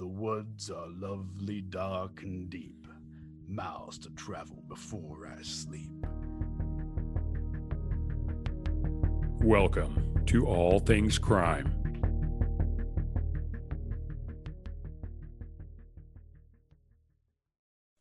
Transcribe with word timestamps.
The 0.00 0.06
woods 0.06 0.70
are 0.70 0.86
lovely, 0.88 1.60
dark, 1.60 2.22
and 2.22 2.48
deep, 2.48 2.86
miles 3.46 3.98
to 3.98 4.08
travel 4.12 4.64
before 4.66 5.30
I 5.30 5.42
sleep. 5.42 5.92
Welcome 9.42 10.24
to 10.24 10.46
All 10.46 10.80
Things 10.80 11.18
Crime. 11.18 11.74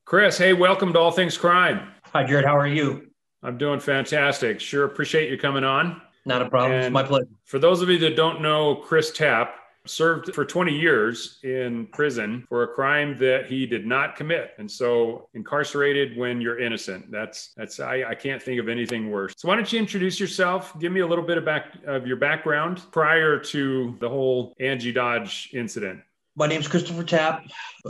Chris, 0.06 0.38
hey, 0.38 0.54
welcome 0.54 0.94
to 0.94 1.00
All 1.00 1.12
Things 1.12 1.38
Crime. 1.38 1.92
Hi, 2.14 2.24
Jared. 2.24 2.46
How 2.46 2.58
are 2.58 2.66
you? 2.66 3.10
I'm 3.44 3.58
doing 3.58 3.82
fantastic. 3.82 4.62
Sure 4.62 4.86
appreciate 4.86 5.30
you 5.30 5.38
coming 5.38 5.66
on. 5.66 6.02
Not 6.26 6.42
a 6.44 6.50
problem. 6.50 6.72
And 6.72 6.86
it's 6.86 6.94
my 6.94 7.04
pleasure. 7.04 7.28
For 7.44 7.60
those 7.60 7.82
of 7.82 7.90
you 7.90 7.98
that 7.98 8.16
don't 8.16 8.42
know, 8.42 8.76
Chris 8.76 9.12
Tapp 9.12 9.58
served 9.90 10.34
for 10.34 10.46
20 10.46 10.78
years 10.78 11.40
in 11.44 11.88
prison 11.88 12.46
for 12.48 12.64
a 12.64 12.68
crime 12.68 13.18
that 13.18 13.48
he 13.48 13.66
did 13.66 13.86
not 13.86 14.16
commit. 14.16 14.52
And 14.58 14.70
so 14.70 15.30
incarcerated 15.34 16.18
when 16.18 16.42
you're 16.42 16.60
innocent. 16.60 17.12
That's 17.12 17.54
that's 17.56 17.80
I, 17.80 18.04
I 18.10 18.16
can't 18.16 18.42
think 18.42 18.60
of 18.60 18.70
anything 18.70 19.12
worse. 19.12 19.34
So 19.38 19.48
why 19.48 19.56
don't 19.56 19.72
you 19.72 19.80
introduce 19.80 20.20
yourself? 20.20 20.78
Give 20.80 20.92
me 20.92 21.02
a 21.02 21.08
little 21.08 21.26
bit 21.26 21.38
of 21.38 21.46
back 21.46 21.74
of 21.86 22.08
your 22.08 22.18
background 22.18 22.82
prior 22.92 23.40
to 23.40 23.98
the 24.00 24.10
whole 24.10 24.54
Angie 24.60 24.92
Dodge 24.92 25.50
incident. 25.54 26.02
My 26.40 26.48
name 26.48 26.62
is 26.62 26.70
Christopher 26.70 27.04
Tapp. 27.04 27.48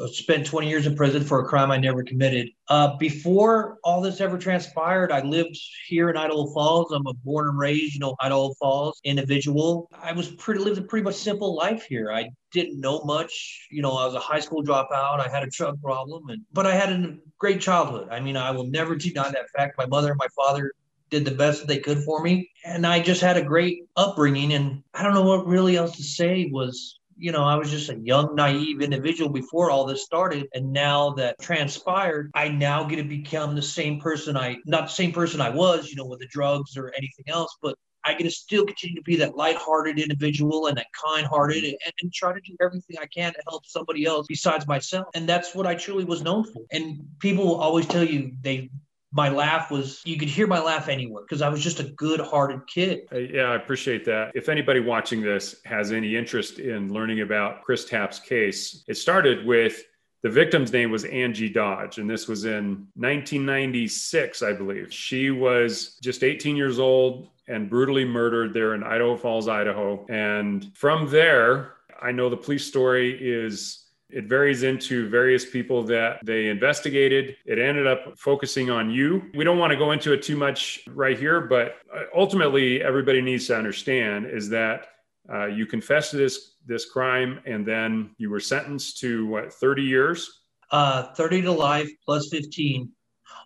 Spent 0.08 0.44
20 0.44 0.68
years 0.68 0.88
in 0.88 0.96
prison 0.96 1.24
for 1.24 1.40
a 1.40 1.46
crime 1.46 1.70
I 1.70 1.78
never 1.78 2.02
committed. 2.02 2.50
Uh, 2.68 2.98
before 2.98 3.78
all 3.84 4.02
this 4.02 4.22
ever 4.22 4.40
transpired, 4.40 5.12
I 5.12 5.22
lived 5.22 5.56
here 5.86 6.10
in 6.10 6.18
Idaho 6.18 6.48
Falls. 6.52 6.92
I'm 6.92 7.06
a 7.06 7.14
born 7.14 7.48
and 7.48 7.60
raised, 7.60 7.94
you 7.94 8.00
know, 8.00 8.16
Idaho 8.20 8.56
Falls 8.56 9.00
individual. 9.04 9.88
I 10.02 10.14
was 10.14 10.30
pretty 10.30 10.62
lived 10.62 10.80
a 10.80 10.82
pretty 10.82 11.04
much 11.04 11.14
simple 11.14 11.56
life 11.56 11.84
here. 11.84 12.12
I 12.12 12.32
didn't 12.52 12.80
know 12.80 13.04
much. 13.04 13.68
You 13.70 13.84
know, 13.84 13.92
I 13.92 14.08
was 14.08 14.16
a 14.16 14.20
high 14.20 14.40
school 14.40 14.64
dropout. 14.64 15.20
I 15.20 15.30
had 15.32 15.44
a 15.44 15.50
drug 15.52 15.80
problem, 15.84 16.30
and 16.30 16.42
but 16.52 16.66
I 16.66 16.74
had 16.74 16.92
a 16.92 17.18
great 17.38 17.62
childhood. 17.62 18.08
I 18.10 18.20
mean, 18.20 18.36
I 18.36 18.50
will 18.50 18.66
never 18.66 18.96
deny 18.96 19.30
that 19.30 19.48
fact. 19.56 19.78
My 19.78 19.86
mother 19.86 20.10
and 20.10 20.18
my 20.18 20.28
father 20.36 20.72
did 21.12 21.24
the 21.24 21.32
best 21.32 21.62
that 21.62 21.68
they 21.68 21.78
could 21.78 22.00
for 22.00 22.24
me, 22.24 22.50
and 22.66 22.88
I 22.88 23.00
just 23.00 23.22
had 23.22 23.38
a 23.38 23.44
great 23.44 23.84
upbringing. 23.96 24.54
And 24.54 24.82
I 24.96 25.04
don't 25.04 25.14
know 25.14 25.22
what 25.22 25.46
really 25.46 25.78
else 25.78 25.96
to 25.98 26.04
say 26.04 26.50
was 26.52 26.99
you 27.20 27.32
know, 27.32 27.44
I 27.44 27.56
was 27.56 27.70
just 27.70 27.90
a 27.90 28.00
young, 28.00 28.36
naive 28.36 28.82
individual 28.82 29.30
before 29.30 29.70
all 29.70 29.86
this 29.86 30.04
started. 30.04 30.48
And 30.54 30.72
now 30.72 31.12
that 31.12 31.40
transpired, 31.40 32.32
I 32.34 32.48
now 32.48 32.84
get 32.86 32.96
to 32.96 33.04
become 33.04 33.56
the 33.56 33.62
same 33.62 34.00
person 34.00 34.38
I, 34.38 34.58
not 34.66 34.88
the 34.88 34.94
same 34.94 35.12
person 35.12 35.42
I 35.42 35.50
was, 35.50 35.90
you 35.90 35.98
know, 35.98 36.06
with 36.06 36.20
the 36.20 36.28
drugs 36.28 36.78
or 36.78 36.94
anything 36.98 37.26
else, 37.28 37.56
but 37.62 37.76
I 38.06 38.14
get 38.14 38.24
to 38.24 38.32
still 38.32 38.66
continue 38.66 38.96
to 38.96 39.02
be 39.02 39.18
that 39.18 39.36
lighthearted 39.36 40.00
individual 40.00 40.68
and 40.68 40.78
that 40.78 40.88
kind-hearted 41.06 41.64
and, 41.66 41.94
and, 42.02 42.14
try 42.14 42.32
to 42.32 42.40
do 42.40 42.56
everything 42.62 42.96
I 43.00 43.06
can 43.06 43.34
to 43.34 43.40
help 43.50 43.66
somebody 43.66 44.06
else 44.06 44.26
besides 44.28 44.66
myself. 44.66 45.08
And 45.14 45.28
that's 45.28 45.54
what 45.54 45.68
I 45.68 45.76
truly 45.76 46.06
was 46.06 46.24
known 46.24 46.46
for. 46.46 46.64
And 46.72 47.06
people 47.20 47.46
will 47.46 47.60
always 47.60 47.86
tell 47.86 48.04
you 48.04 48.32
they 48.42 48.70
my 49.12 49.30
laugh 49.30 49.72
was 49.72 50.02
you 50.06 50.18
could 50.18 50.30
hear 50.30 50.46
my 50.46 50.60
laugh 50.60 50.88
anywhere 50.88 51.24
because 51.24 51.42
I 51.42 51.50
was 51.50 51.64
just 51.64 51.80
a 51.80 51.84
good-hearted 51.84 52.68
kid. 52.68 53.02
Uh, 53.12 53.18
yeah, 53.18 53.44
I 53.44 53.56
appreciate 53.56 54.06
that. 54.06 54.32
If 54.36 54.50
anybody 54.50 54.80
watching 54.80 55.22
this 55.22 55.56
has 55.66 55.92
any 55.92 56.16
interest 56.16 56.60
in 56.60 56.94
learning 56.94 57.22
about 57.22 57.64
Chris 57.64 57.86
Tapp's 57.86 58.20
case, 58.20 58.84
it 58.88 58.96
started 58.96 59.46
with 59.46 59.84
the 60.22 60.30
victim's 60.30 60.74
name 60.74 60.92
was 60.92 61.06
Angie 61.06 61.50
Dodge, 61.50 61.98
and 61.98 62.10
this 62.10 62.28
was 62.28 62.44
in 62.44 62.88
1996, 62.96 64.44
I 64.44 64.52
believe. 64.52 64.94
She 64.94 65.32
was 65.32 65.98
just 66.04 66.24
18 66.24 66.58
years 66.58 66.78
old 66.78 67.30
and 67.48 67.70
brutally 67.70 68.06
murdered 68.06 68.54
there 68.54 68.76
in 68.76 68.84
Idaho 68.84 69.16
Falls, 69.16 69.48
Idaho. 69.48 70.06
And 70.10 70.76
from 70.76 71.10
there, 71.10 71.76
I 72.02 72.12
know 72.12 72.30
the 72.30 72.38
police 72.38 72.66
story 72.66 73.18
is 73.20 73.86
it 74.10 74.26
varies 74.26 74.64
into 74.64 75.08
various 75.08 75.46
people 75.46 75.84
that 75.84 76.20
they 76.26 76.48
investigated. 76.48 77.38
It 77.46 77.60
ended 77.60 77.86
up 77.86 78.18
focusing 78.18 78.70
on 78.70 78.90
you. 78.90 79.30
We 79.36 79.44
don't 79.44 79.60
want 79.60 79.72
to 79.72 79.78
go 79.78 79.92
into 79.92 80.14
it 80.14 80.24
too 80.24 80.36
much 80.36 80.82
right 80.90 81.18
here, 81.18 81.42
but 81.42 81.76
uh, 81.94 82.04
ultimately, 82.16 82.82
everybody 82.82 83.22
needs 83.22 83.48
to 83.48 83.58
understand 83.58 84.26
is 84.26 84.50
that 84.50 84.88
uh, 85.32 85.46
you 85.46 85.66
confessed 85.66 86.12
to 86.12 86.18
this 86.18 86.56
this 86.66 86.86
crime, 86.86 87.40
and 87.46 87.66
then 87.66 88.12
you 88.18 88.30
were 88.30 88.40
sentenced 88.40 89.00
to 89.00 89.28
what 89.28 89.54
30 89.54 89.84
years? 89.84 90.42
Uh, 90.72 91.14
30 91.14 91.44
to 91.44 91.52
life 91.52 91.90
plus 92.06 92.30
15 92.30 92.92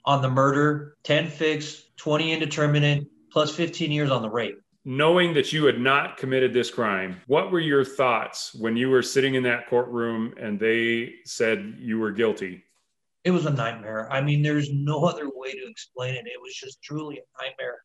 on 0.05 0.21
the 0.21 0.29
murder, 0.29 0.97
10 1.03 1.27
fixed, 1.27 1.95
20 1.97 2.33
indeterminate, 2.33 3.05
plus 3.31 3.55
15 3.55 3.91
years 3.91 4.11
on 4.11 4.21
the 4.21 4.29
rape 4.29 4.62
knowing 4.85 5.33
that 5.33 5.53
you 5.53 5.65
had 5.65 5.79
not 5.79 6.17
committed 6.17 6.53
this 6.53 6.69
crime, 6.69 7.21
what 7.27 7.51
were 7.51 7.59
your 7.59 7.85
thoughts 7.85 8.53
when 8.55 8.75
you 8.75 8.89
were 8.89 9.01
sitting 9.01 9.35
in 9.35 9.43
that 9.43 9.67
courtroom 9.67 10.33
and 10.39 10.59
they 10.59 11.13
said 11.25 11.75
you 11.79 11.99
were 11.99 12.11
guilty? 12.11 12.63
It 13.23 13.31
was 13.31 13.45
a 13.45 13.51
nightmare. 13.51 14.11
I 14.11 14.19
mean, 14.19 14.41
there's 14.41 14.69
no 14.73 15.05
other 15.05 15.29
way 15.33 15.51
to 15.51 15.69
explain 15.69 16.15
it. 16.15 16.25
It 16.25 16.41
was 16.41 16.53
just 16.53 16.81
truly 16.83 17.19
a 17.19 17.43
nightmare 17.43 17.79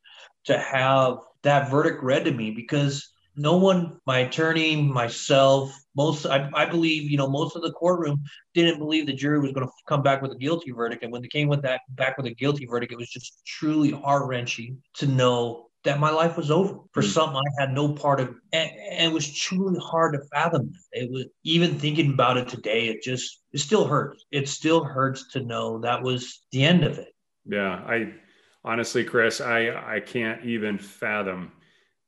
to 0.47 0.59
have 0.59 1.19
that 1.43 1.71
verdict 1.71 2.03
read 2.03 2.25
to 2.25 2.33
me 2.33 2.51
because 2.51 3.13
no 3.37 3.57
one, 3.57 4.01
my 4.05 4.19
attorney, 4.21 4.75
myself, 4.83 5.73
most, 5.95 6.27
I, 6.27 6.51
I 6.55 6.67
believe, 6.67 7.09
you 7.09 7.17
know, 7.17 7.29
most 7.29 7.55
of 7.55 7.63
the 7.63 7.71
courtroom 7.71 8.21
didn't 8.53 8.81
believe 8.81 9.07
the 9.07 9.13
jury 9.13 9.39
was 9.39 9.53
going 9.53 9.65
to 9.65 9.73
come 9.87 10.03
back 10.03 10.23
with 10.23 10.33
a 10.33 10.37
guilty 10.37 10.73
verdict. 10.73 11.05
And 11.05 11.13
when 11.13 11.23
they 11.23 11.29
came 11.29 11.47
with 11.47 11.63
that 11.63 11.83
back 11.91 12.17
with 12.17 12.27
a 12.27 12.35
guilty 12.35 12.67
verdict, 12.67 12.93
it 12.93 12.99
was 12.99 13.09
just 13.09 13.41
truly 13.47 13.93
heart 13.93 14.27
wrenching 14.27 14.83
to 14.95 15.07
know 15.07 15.68
that 15.85 16.01
my 16.01 16.11
life 16.11 16.37
was 16.37 16.51
over 16.51 16.81
for 16.93 17.03
mm. 17.03 17.07
something 17.07 17.37
I 17.37 17.61
had 17.61 17.73
no 17.73 17.93
part 17.93 18.21
of. 18.21 18.35
And, 18.53 18.71
and, 18.71 19.11
it 19.11 19.13
was 19.13 19.33
truly 19.33 19.79
hard 19.81 20.15
to 20.15 20.21
fathom. 20.33 20.73
It 20.93 21.11
was 21.11 21.27
even 21.45 21.79
thinking 21.79 22.13
about 22.13 22.37
it 22.37 22.49
today, 22.49 22.89
it 22.89 23.03
just, 23.03 23.41
it 23.53 23.59
still 23.59 23.87
hurts. 23.87 24.25
It 24.31 24.49
still 24.49 24.85
hurts 24.85 25.33
to 25.33 25.41
know 25.41 25.81
that 25.81 26.03
was 26.03 26.41
the 26.53 26.65
end 26.65 26.85
of 26.85 26.99
it. 26.99 27.15
Yeah. 27.47 27.83
I 27.87 28.15
honestly, 28.65 29.05
Chris, 29.05 29.41
I, 29.41 29.97
I 29.97 30.01
can't 30.01 30.45
even 30.45 30.79
fathom 30.79 31.53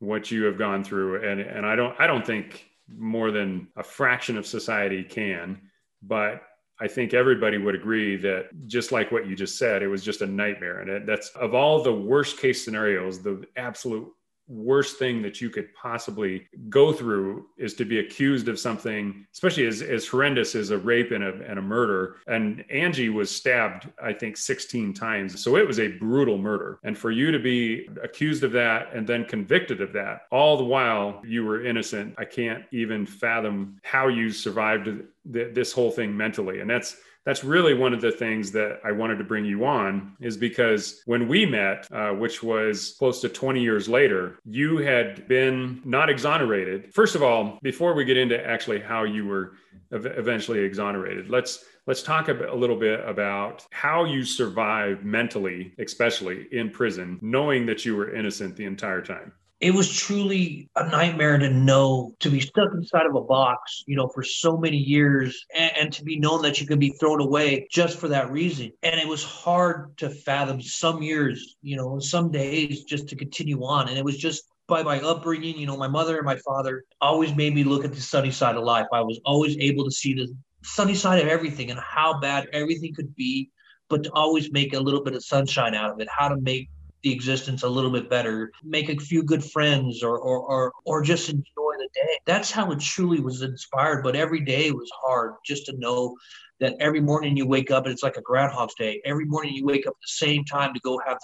what 0.01 0.31
you 0.31 0.45
have 0.45 0.59
gone 0.59 0.83
through. 0.83 1.25
And, 1.29 1.41
and 1.41 1.65
I 1.65 1.77
don't, 1.77 1.95
I 2.01 2.07
don't 2.07 2.27
think 2.27 2.67
more 2.89 3.31
than 3.31 3.69
a 3.77 3.85
fraction 3.85 4.37
of 4.37 4.47
society 4.47 5.05
can, 5.05 5.61
but 6.03 6.43
I 6.81 6.89
think 6.89 7.13
everybody 7.13 7.59
would 7.59 7.75
agree 7.75 8.17
that 8.17 8.49
just 8.67 8.91
like 8.91 9.13
what 9.13 9.27
you 9.27 9.37
just 9.37 9.59
said, 9.59 9.83
it 9.83 9.89
was 9.89 10.03
just 10.03 10.23
a 10.23 10.27
nightmare. 10.27 10.81
And 10.81 11.07
that's 11.07 11.29
of 11.31 11.55
all 11.55 11.83
the 11.83 11.93
worst 11.93 12.39
case 12.39 12.65
scenarios, 12.65 13.23
the 13.23 13.45
absolute 13.57 14.09
worst 14.51 14.99
thing 14.99 15.23
that 15.23 15.41
you 15.41 15.49
could 15.49 15.73
possibly 15.75 16.49
go 16.69 16.93
through 16.93 17.47
is 17.57 17.75
to 17.75 17.85
be 17.85 18.01
accused 18.01 18.49
of 18.49 18.59
something, 18.59 19.27
especially 19.33 19.67
as, 19.67 19.81
as 19.81 20.07
horrendous 20.07 20.55
as 20.55 20.71
a 20.71 20.79
rape 20.79 21.13
and 21.13 21.23
a, 21.23 21.33
and 21.49 21.59
a 21.59 21.63
murder. 21.63 22.17
And 22.27 22.65
Angie 22.71 23.09
was 23.09 23.31
stabbed, 23.31 23.89
I 24.03 24.13
think, 24.13 24.37
16 24.37 24.93
times. 24.93 25.43
So 25.43 25.57
it 25.57 25.67
was 25.67 25.79
a 25.79 25.89
brutal 25.89 26.37
murder. 26.37 26.81
And 26.83 26.99
for 26.99 27.11
you 27.11 27.31
to 27.31 27.39
be 27.39 27.89
accused 28.03 28.43
of 28.43 28.53
that 28.53 28.93
and 28.93 29.07
then 29.07 29.25
convicted 29.25 29.81
of 29.81 29.93
that, 29.93 30.23
all 30.31 30.57
the 30.57 30.65
while 30.65 31.23
you 31.25 31.45
were 31.45 31.65
innocent, 31.65 32.15
I 32.19 32.25
can't 32.25 32.65
even 32.73 33.07
fathom 33.07 33.79
how 33.83 34.09
you 34.09 34.31
survived 34.31 34.89
th- 35.33 35.55
this 35.55 35.73
whole 35.73 35.91
thing 35.91 36.17
mentally. 36.17 36.61
And 36.61 36.69
that's 36.69 36.97
that's 37.25 37.45
really 37.45 37.75
one 37.75 37.93
of 37.93 38.01
the 38.01 38.11
things 38.11 38.51
that 38.53 38.81
I 38.85 38.93
wanted 38.93 39.17
to 39.19 39.25
bring 39.25 39.45
you 39.45 39.65
on 39.65 40.17
is 40.21 40.37
because 40.37 41.03
when 41.07 41.29
we 41.29 41.45
met, 41.45 41.87
uh, 41.93 42.11
which 42.13 42.43
was 42.43 42.95
close 42.99 43.21
to 43.21 43.29
20 43.29 43.61
years 43.61 43.89
later, 43.89 44.39
you 44.45 44.79
had 44.79 45.29
been 45.29 45.83
not 45.85 46.09
exonerated. 46.09 46.93
First 46.95 47.15
of 47.15 47.23
all, 47.23 47.59
before 47.63 47.95
we 47.95 48.05
get 48.05 48.17
into 48.17 48.43
actually 48.45 48.81
how 48.81 49.05
you 49.05 49.27
were 49.27 49.53
ev- 49.93 50.07
eventually 50.07 50.61
exonerated, 50.61 51.29
let's 51.29 51.65
let's 51.87 52.03
talk 52.03 52.29
a 52.29 52.55
little 52.55 52.77
bit 52.77 53.01
about 53.07 53.67
how 53.73 54.05
you 54.05 54.25
survived 54.25 55.05
mentally, 55.05 55.75
especially 55.79 56.47
in 56.53 56.71
prison, 56.71 57.19
knowing 57.21 57.67
that 57.67 57.85
you 57.85 57.97
were 57.97 58.15
innocent 58.15 58.57
the 58.57 58.65
entire 58.65 59.03
time 59.03 59.33
it 59.61 59.75
was 59.75 59.95
truly 59.95 60.71
a 60.77 60.89
nightmare 60.89 61.37
to 61.37 61.51
know 61.51 62.15
to 62.21 62.31
be 62.31 62.41
stuck 62.41 62.73
inside 62.73 63.05
of 63.05 63.15
a 63.15 63.21
box, 63.21 63.85
you 63.87 63.95
know, 63.95 64.09
for 64.09 64.23
so 64.23 64.57
many 64.57 64.79
years 64.79 65.45
and, 65.55 65.73
and, 65.79 65.93
to 65.93 66.03
be 66.03 66.19
known 66.19 66.41
that 66.43 66.61
you 66.61 66.67
can 66.67 66.79
be 66.79 66.91
thrown 66.99 67.21
away 67.21 67.67
just 67.71 67.99
for 67.99 68.09
that 68.09 68.31
reason. 68.31 68.73
And 68.83 68.99
it 68.99 69.07
was 69.07 69.23
hard 69.23 69.99
to 69.99 70.09
fathom 70.09 70.63
some 70.63 71.03
years, 71.03 71.57
you 71.63 71.77
know, 71.77 71.99
some 71.99 72.31
days 72.31 72.85
just 72.85 73.09
to 73.09 73.17
continue 73.17 73.63
on. 73.63 73.89
And 73.89 73.99
it 73.99 74.05
was 74.05 74.17
just 74.17 74.45
by 74.67 74.83
my 74.83 74.99
upbringing, 75.01 75.59
you 75.59 75.67
know, 75.67 75.77
my 75.77 75.89
mother 75.89 76.17
and 76.17 76.25
my 76.25 76.37
father 76.37 76.85
always 77.03 77.35
made 77.35 77.55
me 77.55 77.63
look 77.63 77.85
at 77.85 77.93
the 77.93 78.01
sunny 78.01 78.31
side 78.31 78.57
of 78.57 78.65
life. 78.65 78.87
I 78.93 79.03
was 79.03 79.21
always 79.27 79.59
able 79.59 79.85
to 79.85 79.91
see 79.91 80.15
the 80.15 80.35
sunny 80.63 80.95
side 80.95 81.21
of 81.21 81.29
everything 81.29 81.71
and 81.71 81.81
how 81.81 82.19
bad 82.19 82.49
everything 82.55 82.95
could 82.95 83.15
be, 83.15 83.51
but 83.91 84.05
to 84.05 84.13
always 84.13 84.51
make 84.53 84.73
a 84.73 84.81
little 84.81 85.03
bit 85.03 85.15
of 85.15 85.23
sunshine 85.23 85.75
out 85.75 85.91
of 85.91 86.01
it, 86.01 86.09
how 86.11 86.29
to 86.29 86.41
make 86.41 86.71
the 87.03 87.13
existence 87.13 87.63
a 87.63 87.69
little 87.69 87.91
bit 87.91 88.11
better, 88.11 88.53
make 88.63 88.89
a 88.89 88.97
few 88.97 89.23
good 89.23 89.45
friends, 89.45 90.03
or 90.03 90.19
or 90.19 90.39
or, 90.41 90.73
or 90.85 91.03
just 91.03 91.29
enjoy 91.29 91.43
the 91.57 91.89
day. 91.95 92.19
That's 92.27 92.51
how 92.51 92.71
it 92.73 92.81
truly 92.81 93.21
was 93.21 93.43
inspired. 93.43 94.03
But 94.03 94.17
every 94.17 94.41
day 94.41 94.71
was 94.71 94.91
hard 95.03 95.35
just 95.45 95.67
to 95.67 95.77
know 95.79 96.17
that 96.61 96.77
every 96.79 97.01
morning 97.01 97.37
you 97.37 97.47
wake 97.47 97.71
up 97.71 97.85
and 97.85 97.93
it's 97.93 98.03
like 98.03 98.17
a 98.17 98.23
groundhog's 98.23 98.75
day. 98.75 99.01
Every 99.05 99.25
morning 99.25 99.55
you 99.55 99.65
wake 99.65 99.87
up 99.87 99.95
at 99.95 100.03
the 100.03 100.27
same 100.27 100.45
time 100.45 100.75
to 100.75 100.81
go 100.81 101.01
have 101.07 101.19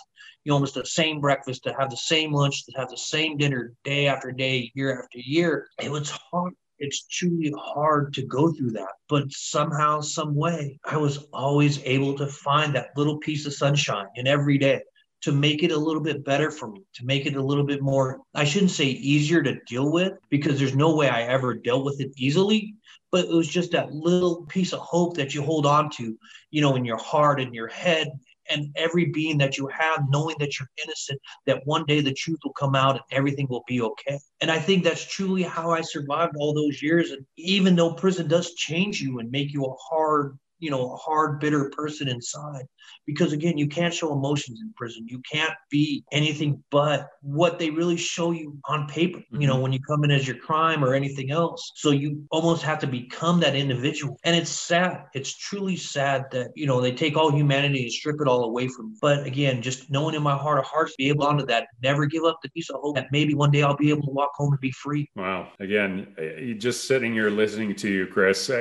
you 0.44 0.50
know, 0.50 0.55
almost 0.55 0.75
the 0.75 0.87
same 0.87 1.20
breakfast, 1.20 1.64
to 1.64 1.75
have 1.79 1.90
the 1.90 1.96
same 1.96 2.32
lunch, 2.32 2.64
to 2.67 2.72
have 2.76 2.88
the 2.88 2.96
same 2.96 3.37
dinner 3.37 3.72
day 3.84 4.06
after 4.06 4.32
day, 4.32 4.70
year 4.75 5.02
after 5.02 5.19
year. 5.19 5.69
It 5.82 5.90
was 5.90 6.11
hard 6.11 6.55
it's 6.79 7.06
truly 7.06 7.55
hard 7.58 8.12
to 8.14 8.22
go 8.26 8.52
through 8.52 8.72
that. 8.72 8.93
But 9.08 9.25
somehow, 9.31 10.00
some 10.00 10.34
way, 10.34 10.79
I 10.84 10.99
was 10.99 11.26
always 11.32 11.82
able 11.84 12.17
to 12.19 12.26
find 12.26 12.75
that 12.75 12.90
little 12.96 13.19
piece 13.19 13.46
of 13.46 13.55
sunshine 13.55 14.06
in 14.17 14.26
every 14.26 14.58
day 14.58 14.82
to 15.23 15.33
make 15.33 15.63
it 15.63 15.73
a 15.73 15.79
little 15.79 16.03
bit 16.03 16.25
better 16.25 16.51
for 16.51 16.71
me, 16.71 16.85
to 16.95 17.05
make 17.05 17.27
it 17.27 17.37
a 17.37 17.43
little 17.43 17.65
bit 17.65 17.83
more, 17.83 18.21
I 18.35 18.45
shouldn't 18.45 18.71
say 18.71 18.85
easier 18.85 19.43
to 19.43 19.59
deal 19.67 19.91
with, 19.91 20.13
because 20.31 20.59
there's 20.59 20.77
no 20.77 20.95
way 20.95 21.09
I 21.09 21.23
ever 21.23 21.55
dealt 21.55 21.85
with 21.85 22.01
it 22.01 22.13
easily. 22.17 22.75
But 23.13 23.27
it 23.27 23.31
was 23.31 23.49
just 23.49 23.73
that 23.73 23.93
little 23.93 24.45
piece 24.47 24.73
of 24.73 24.81
hope 24.81 25.17
that 25.17 25.35
you 25.35 25.43
hold 25.43 25.65
on 25.65 25.91
to, 25.91 26.19
you 26.51 26.61
know, 26.61 26.77
in 26.77 26.85
your 26.85 26.99
heart 26.99 27.41
and 27.41 27.55
your 27.55 27.69
head 27.69 28.09
and 28.51 28.69
every 28.77 29.07
being 29.07 29.39
that 29.39 29.57
you 29.57 29.69
have, 29.69 30.05
knowing 30.09 30.37
that 30.39 30.59
you're 30.59 30.69
innocent, 30.85 31.21
that 31.47 31.63
one 31.67 31.85
day 31.87 32.01
the 32.01 32.13
truth 32.13 32.39
will 32.45 32.53
come 32.53 32.75
out 32.75 32.93
and 32.97 33.05
everything 33.11 33.47
will 33.49 33.65
be 33.67 33.81
okay. 33.81 34.19
And 34.41 34.51
I 34.51 34.59
think 34.59 34.85
that's 34.85 35.05
truly 35.05 35.43
how 35.43 35.71
I 35.71 35.81
survived 35.81 36.35
all 36.39 36.53
those 36.53 36.83
years. 36.83 37.11
And 37.11 37.25
even 37.37 37.75
though 37.75 37.95
prison 37.95 38.29
does 38.29 38.55
change 38.55 39.01
you 39.01 39.19
and 39.19 39.31
make 39.31 39.53
you 39.53 39.65
a 39.65 39.75
hard, 39.81 40.39
you 40.58 40.70
know, 40.70 40.93
a 40.93 40.97
hard, 40.97 41.41
bitter 41.41 41.70
person 41.70 42.08
inside, 42.08 42.67
because 43.06 43.32
again 43.32 43.58
you 43.58 43.69
can't 43.69 43.94
show 43.94 44.12
emotions 44.12 44.61
in 44.61 44.73
prison. 44.75 45.06
You 45.08 45.20
can't 45.31 45.55
be 45.70 46.05
anything 46.12 46.62
but 46.70 47.08
what 47.23 47.58
they 47.58 47.70
really 47.70 47.97
show 47.97 48.31
you 48.32 48.58
on 48.64 48.87
paper 48.88 49.19
mm-hmm. 49.19 49.41
you 49.41 49.47
know 49.47 49.55
mm-hmm. 49.55 49.62
when 49.62 49.73
you 49.73 49.81
come 49.81 50.05
in 50.05 50.11
as 50.11 50.26
your 50.26 50.37
crime 50.37 50.85
or 50.85 50.94
anything 50.94 51.31
else. 51.31 51.73
So 51.76 51.91
you 51.91 52.25
almost 52.31 52.62
have 52.62 52.79
to 52.81 52.87
become 52.87 53.41
that 53.41 53.56
individual. 53.56 54.19
And 54.25 54.37
it's 54.37 54.50
sad. 54.50 55.05
It's 55.14 55.37
truly 55.37 55.76
sad 55.76 56.25
that 56.32 56.50
you 56.55 56.67
know 56.67 56.81
they 56.81 56.93
take 56.93 57.17
all 57.17 57.31
humanity 57.31 57.82
and 57.82 57.93
strip 57.93 58.20
it 58.20 58.29
all 58.29 58.44
away 58.44 58.69
from 58.69 58.91
you. 58.91 58.97
But 59.00 59.26
again 59.26 59.62
just 59.62 59.91
knowing 59.91 60.14
in 60.14 60.23
my 60.23 60.37
heart 60.37 60.58
of 60.58 60.64
hearts 60.64 60.94
be 60.97 61.08
able 61.08 61.26
to 61.37 61.44
that 61.47 61.69
never 61.82 62.06
give 62.06 62.25
up 62.25 62.38
the 62.43 62.49
piece 62.50 62.70
of 62.70 62.81
hope 62.81 62.94
that 62.94 63.08
maybe 63.11 63.35
one 63.35 63.50
day 63.50 63.62
i'll 63.62 63.76
be 63.76 63.91
able 63.91 64.03
to 64.03 64.11
walk 64.11 64.31
home 64.35 64.53
and 64.53 64.61
be 64.61 64.70
free. 64.73 65.08
Wow. 65.17 65.49
Again 65.61 66.56
just 66.58 66.87
sitting 66.87 67.12
here 67.12 67.31
listening 67.31 67.75
to 67.76 67.91
you 67.91 68.06
chris 68.06 68.49
I, 68.50 68.61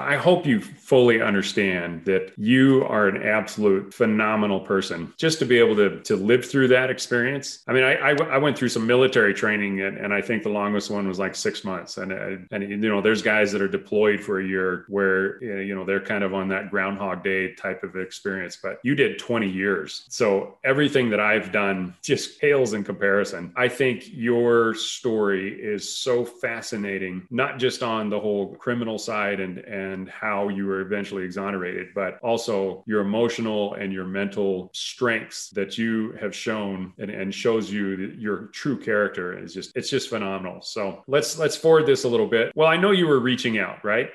I, 0.00 0.14
I 0.14 0.16
hope 0.16 0.46
you 0.46 0.60
fully 0.60 1.20
understand 1.30 2.04
that 2.06 2.32
you 2.36 2.84
are 2.86 3.06
an 3.06 3.22
absolute 3.22 3.94
phenomenal 3.94 4.58
person 4.58 5.14
just 5.16 5.38
to 5.38 5.44
be 5.44 5.58
able 5.58 5.76
to 5.76 6.00
to 6.02 6.16
live 6.16 6.44
through 6.44 6.66
that 6.68 6.90
experience. 6.90 7.62
I 7.68 7.72
mean, 7.72 7.84
I 7.84 7.94
I, 8.08 8.10
I 8.36 8.38
went 8.38 8.58
through 8.58 8.70
some 8.70 8.84
military 8.84 9.32
training 9.32 9.80
and, 9.80 9.96
and 9.96 10.12
I 10.12 10.20
think 10.20 10.42
the 10.42 10.54
longest 10.62 10.90
one 10.90 11.06
was 11.06 11.20
like 11.20 11.36
six 11.36 11.62
months. 11.64 11.98
And 11.98 12.12
uh, 12.12 12.36
and 12.50 12.68
you 12.68 12.88
know, 12.92 13.00
there's 13.00 13.22
guys 13.22 13.52
that 13.52 13.62
are 13.62 13.68
deployed 13.68 14.20
for 14.20 14.40
a 14.40 14.44
year 14.44 14.84
where 14.88 15.42
you 15.44 15.74
know 15.74 15.84
they're 15.84 16.06
kind 16.14 16.24
of 16.24 16.34
on 16.34 16.48
that 16.48 16.70
Groundhog 16.70 17.22
Day 17.22 17.54
type 17.54 17.84
of 17.84 17.96
experience. 17.96 18.58
But 18.60 18.80
you 18.82 18.96
did 18.96 19.18
20 19.18 19.48
years, 19.48 20.04
so 20.08 20.58
everything 20.64 21.10
that 21.10 21.20
I've 21.20 21.52
done 21.52 21.94
just 22.02 22.40
pales 22.40 22.72
in 22.72 22.82
comparison. 22.82 23.52
I 23.56 23.68
think 23.68 24.04
your 24.12 24.74
story 24.74 25.52
is 25.60 25.82
so 25.88 26.24
fascinating, 26.24 27.26
not 27.30 27.58
just 27.58 27.82
on 27.82 28.10
the 28.10 28.18
whole 28.18 28.54
criminal 28.56 28.98
side 28.98 29.38
and 29.40 29.58
and 29.58 30.08
how 30.08 30.48
you 30.48 30.66
were 30.66 30.80
eventually 30.80 31.19
exonerated, 31.22 31.88
but 31.94 32.18
also 32.22 32.84
your 32.86 33.00
emotional 33.00 33.74
and 33.74 33.92
your 33.92 34.04
mental 34.04 34.70
strengths 34.74 35.50
that 35.50 35.78
you 35.78 36.12
have 36.20 36.34
shown 36.34 36.92
and, 36.98 37.10
and 37.10 37.34
shows 37.34 37.70
you 37.70 38.14
your 38.18 38.46
true 38.48 38.78
character 38.78 39.38
is 39.38 39.54
just 39.54 39.72
it's 39.76 39.90
just 39.90 40.08
phenomenal. 40.08 40.60
So 40.62 41.02
let's 41.06 41.38
let's 41.38 41.56
forward 41.56 41.86
this 41.86 42.04
a 42.04 42.08
little 42.08 42.28
bit. 42.28 42.52
Well, 42.54 42.68
I 42.68 42.76
know 42.76 42.90
you 42.90 43.06
were 43.06 43.20
reaching 43.20 43.58
out, 43.58 43.84
right? 43.84 44.10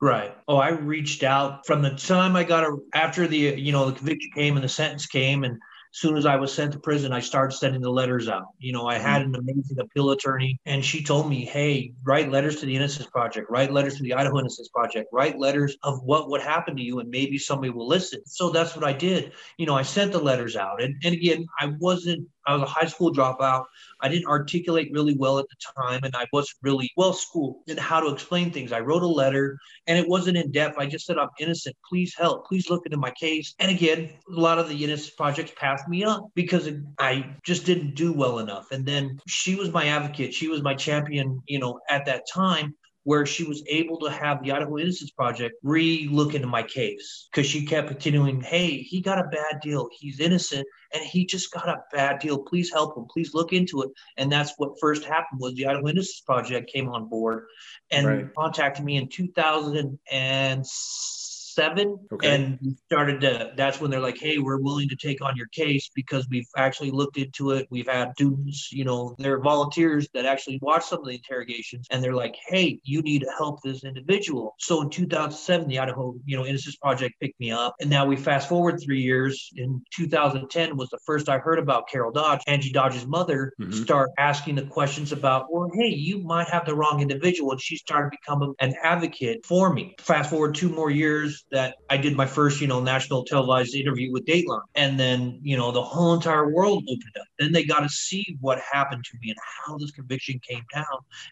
Right. 0.00 0.36
Oh, 0.48 0.56
I 0.56 0.70
reached 0.70 1.22
out 1.22 1.66
from 1.66 1.80
the 1.80 1.94
time 1.94 2.36
I 2.36 2.44
got 2.44 2.64
a 2.64 2.76
after 2.94 3.26
the 3.26 3.36
you 3.36 3.72
know 3.72 3.90
the 3.90 3.96
conviction 3.96 4.30
came 4.34 4.56
and 4.56 4.64
the 4.64 4.68
sentence 4.68 5.06
came 5.06 5.44
and 5.44 5.58
soon 5.94 6.16
as 6.16 6.26
I 6.26 6.34
was 6.34 6.52
sent 6.52 6.72
to 6.72 6.78
prison, 6.80 7.12
I 7.12 7.20
started 7.20 7.54
sending 7.54 7.80
the 7.80 7.88
letters 7.90 8.28
out. 8.28 8.48
You 8.58 8.72
know, 8.72 8.88
I 8.88 8.98
had 8.98 9.22
mm-hmm. 9.22 9.34
an 9.34 9.40
amazing 9.40 9.78
appeal 9.78 10.10
attorney, 10.10 10.58
and 10.66 10.84
she 10.84 11.04
told 11.04 11.30
me, 11.30 11.44
hey, 11.44 11.92
write 12.02 12.32
letters 12.32 12.58
to 12.60 12.66
the 12.66 12.74
Innocence 12.74 13.06
Project, 13.06 13.48
write 13.48 13.72
letters 13.72 13.96
to 13.98 14.02
the 14.02 14.12
Idaho 14.12 14.40
Innocence 14.40 14.68
Project, 14.68 15.08
write 15.12 15.38
letters 15.38 15.76
of 15.84 16.02
what 16.02 16.28
would 16.30 16.42
happen 16.42 16.76
to 16.76 16.82
you, 16.82 16.98
and 16.98 17.08
maybe 17.08 17.38
somebody 17.38 17.70
will 17.70 17.86
listen. 17.86 18.20
So 18.26 18.50
that's 18.50 18.74
what 18.74 18.84
I 18.84 18.92
did. 18.92 19.34
You 19.56 19.66
know, 19.66 19.76
I 19.76 19.82
sent 19.82 20.10
the 20.10 20.18
letters 20.18 20.56
out. 20.56 20.82
And, 20.82 20.96
and 21.04 21.14
again, 21.14 21.46
I 21.60 21.66
wasn't 21.78 22.28
I 22.46 22.54
was 22.54 22.62
a 22.62 22.66
high 22.66 22.86
school 22.86 23.12
dropout. 23.12 23.64
I 24.00 24.08
didn't 24.08 24.26
articulate 24.26 24.90
really 24.92 25.16
well 25.16 25.38
at 25.38 25.46
the 25.48 25.56
time, 25.76 26.00
and 26.04 26.14
I 26.14 26.26
wasn't 26.32 26.58
really 26.62 26.90
well 26.96 27.12
schooled 27.12 27.62
in 27.66 27.76
how 27.76 28.00
to 28.00 28.12
explain 28.12 28.50
things. 28.50 28.72
I 28.72 28.80
wrote 28.80 29.02
a 29.02 29.06
letter, 29.06 29.58
and 29.86 29.98
it 29.98 30.08
wasn't 30.08 30.36
in 30.36 30.50
depth. 30.50 30.78
I 30.78 30.86
just 30.86 31.06
said, 31.06 31.18
I'm 31.18 31.28
innocent. 31.38 31.76
Please 31.88 32.14
help. 32.16 32.46
Please 32.46 32.68
look 32.70 32.84
into 32.86 32.98
my 32.98 33.10
case. 33.12 33.54
And 33.58 33.70
again, 33.70 34.10
a 34.28 34.40
lot 34.40 34.58
of 34.58 34.68
the 34.68 34.84
innocent 34.84 35.16
projects 35.16 35.52
passed 35.56 35.88
me 35.88 36.04
up 36.04 36.28
because 36.34 36.68
I 36.98 37.34
just 37.44 37.64
didn't 37.64 37.94
do 37.94 38.12
well 38.12 38.38
enough. 38.38 38.70
And 38.72 38.84
then 38.84 39.18
she 39.26 39.54
was 39.54 39.72
my 39.72 39.86
advocate. 39.86 40.34
She 40.34 40.48
was 40.48 40.62
my 40.62 40.74
champion, 40.74 41.42
you 41.46 41.58
know, 41.58 41.80
at 41.88 42.06
that 42.06 42.24
time 42.32 42.74
where 43.04 43.24
she 43.24 43.44
was 43.44 43.62
able 43.68 43.98
to 44.00 44.10
have 44.10 44.42
the 44.42 44.52
Idaho 44.52 44.78
Innocence 44.78 45.10
Project 45.10 45.54
re 45.62 46.08
look 46.10 46.34
into 46.34 46.46
my 46.46 46.62
case 46.62 47.28
because 47.30 47.46
she 47.46 47.64
kept 47.64 47.88
continuing, 47.88 48.40
hey, 48.40 48.78
he 48.78 49.00
got 49.00 49.18
a 49.18 49.28
bad 49.28 49.60
deal. 49.62 49.88
He's 49.92 50.20
innocent 50.20 50.66
and 50.92 51.04
he 51.04 51.26
just 51.26 51.52
got 51.52 51.68
a 51.68 51.82
bad 51.92 52.20
deal. 52.20 52.38
Please 52.38 52.72
help 52.72 52.96
him. 52.96 53.06
Please 53.10 53.34
look 53.34 53.52
into 53.52 53.82
it. 53.82 53.90
And 54.16 54.32
that's 54.32 54.54
what 54.56 54.80
first 54.80 55.04
happened 55.04 55.40
was 55.40 55.54
the 55.54 55.66
Idaho 55.66 55.88
Innocence 55.88 56.20
Project 56.20 56.72
came 56.72 56.88
on 56.88 57.08
board 57.08 57.44
and 57.90 58.06
right. 58.06 58.34
contacted 58.34 58.84
me 58.84 58.96
in 58.96 59.08
2006 59.08 61.23
seven. 61.54 61.98
Okay. 62.12 62.34
And 62.34 62.76
started 62.86 63.20
to, 63.22 63.52
that's 63.56 63.80
when 63.80 63.90
they're 63.90 64.00
like, 64.00 64.18
hey, 64.18 64.38
we're 64.38 64.60
willing 64.60 64.88
to 64.88 64.96
take 64.96 65.22
on 65.22 65.36
your 65.36 65.46
case 65.48 65.90
because 65.94 66.26
we've 66.28 66.46
actually 66.56 66.90
looked 66.90 67.16
into 67.16 67.50
it. 67.52 67.66
We've 67.70 67.88
had 67.88 68.12
students, 68.14 68.72
you 68.72 68.84
know, 68.84 69.14
they're 69.18 69.40
volunteers 69.40 70.08
that 70.14 70.26
actually 70.26 70.58
watch 70.62 70.84
some 70.84 71.00
of 71.00 71.06
the 71.06 71.14
interrogations 71.14 71.86
and 71.90 72.02
they're 72.02 72.14
like, 72.14 72.36
hey, 72.48 72.80
you 72.82 73.02
need 73.02 73.20
to 73.20 73.30
help 73.36 73.62
this 73.62 73.84
individual. 73.84 74.54
So 74.58 74.82
in 74.82 74.90
2007, 74.90 75.68
the 75.68 75.78
Idaho, 75.78 76.14
you 76.24 76.36
know, 76.36 76.46
Innocence 76.46 76.76
Project 76.76 77.14
picked 77.20 77.38
me 77.40 77.50
up. 77.50 77.74
And 77.80 77.90
now 77.90 78.06
we 78.06 78.16
fast 78.16 78.48
forward 78.48 78.80
three 78.84 79.00
years. 79.00 79.50
In 79.56 79.82
2010 79.94 80.76
was 80.76 80.90
the 80.90 80.98
first 81.06 81.28
I 81.28 81.38
heard 81.38 81.58
about 81.58 81.88
Carol 81.88 82.12
Dodge, 82.12 82.40
Angie 82.46 82.72
Dodge's 82.72 83.06
mother, 83.06 83.52
mm-hmm. 83.60 83.72
start 83.72 84.10
asking 84.18 84.56
the 84.56 84.66
questions 84.66 85.12
about, 85.12 85.46
well, 85.50 85.70
hey, 85.74 85.94
you 85.94 86.18
might 86.22 86.48
have 86.48 86.66
the 86.66 86.74
wrong 86.74 87.00
individual. 87.00 87.52
And 87.52 87.60
she 87.60 87.76
started 87.76 88.10
becoming 88.10 88.54
an 88.60 88.74
advocate 88.82 89.44
for 89.44 89.72
me. 89.72 89.94
Fast 90.00 90.30
forward 90.30 90.54
two 90.54 90.68
more 90.68 90.90
years, 90.90 91.43
that 91.54 91.76
I 91.88 91.96
did 91.96 92.16
my 92.16 92.26
first, 92.26 92.60
you 92.60 92.66
know, 92.66 92.80
national 92.80 93.24
televised 93.24 93.74
interview 93.74 94.12
with 94.12 94.26
Dateline. 94.26 94.60
And 94.74 94.98
then, 94.98 95.38
you 95.42 95.56
know, 95.56 95.70
the 95.70 95.82
whole 95.82 96.12
entire 96.12 96.50
world 96.50 96.82
opened 96.84 97.16
up. 97.18 97.26
Then 97.38 97.52
they 97.52 97.64
got 97.64 97.80
to 97.80 97.88
see 97.88 98.36
what 98.40 98.58
happened 98.60 99.04
to 99.04 99.18
me 99.22 99.30
and 99.30 99.38
how 99.64 99.78
this 99.78 99.92
conviction 99.92 100.40
came 100.46 100.64
down 100.74 100.84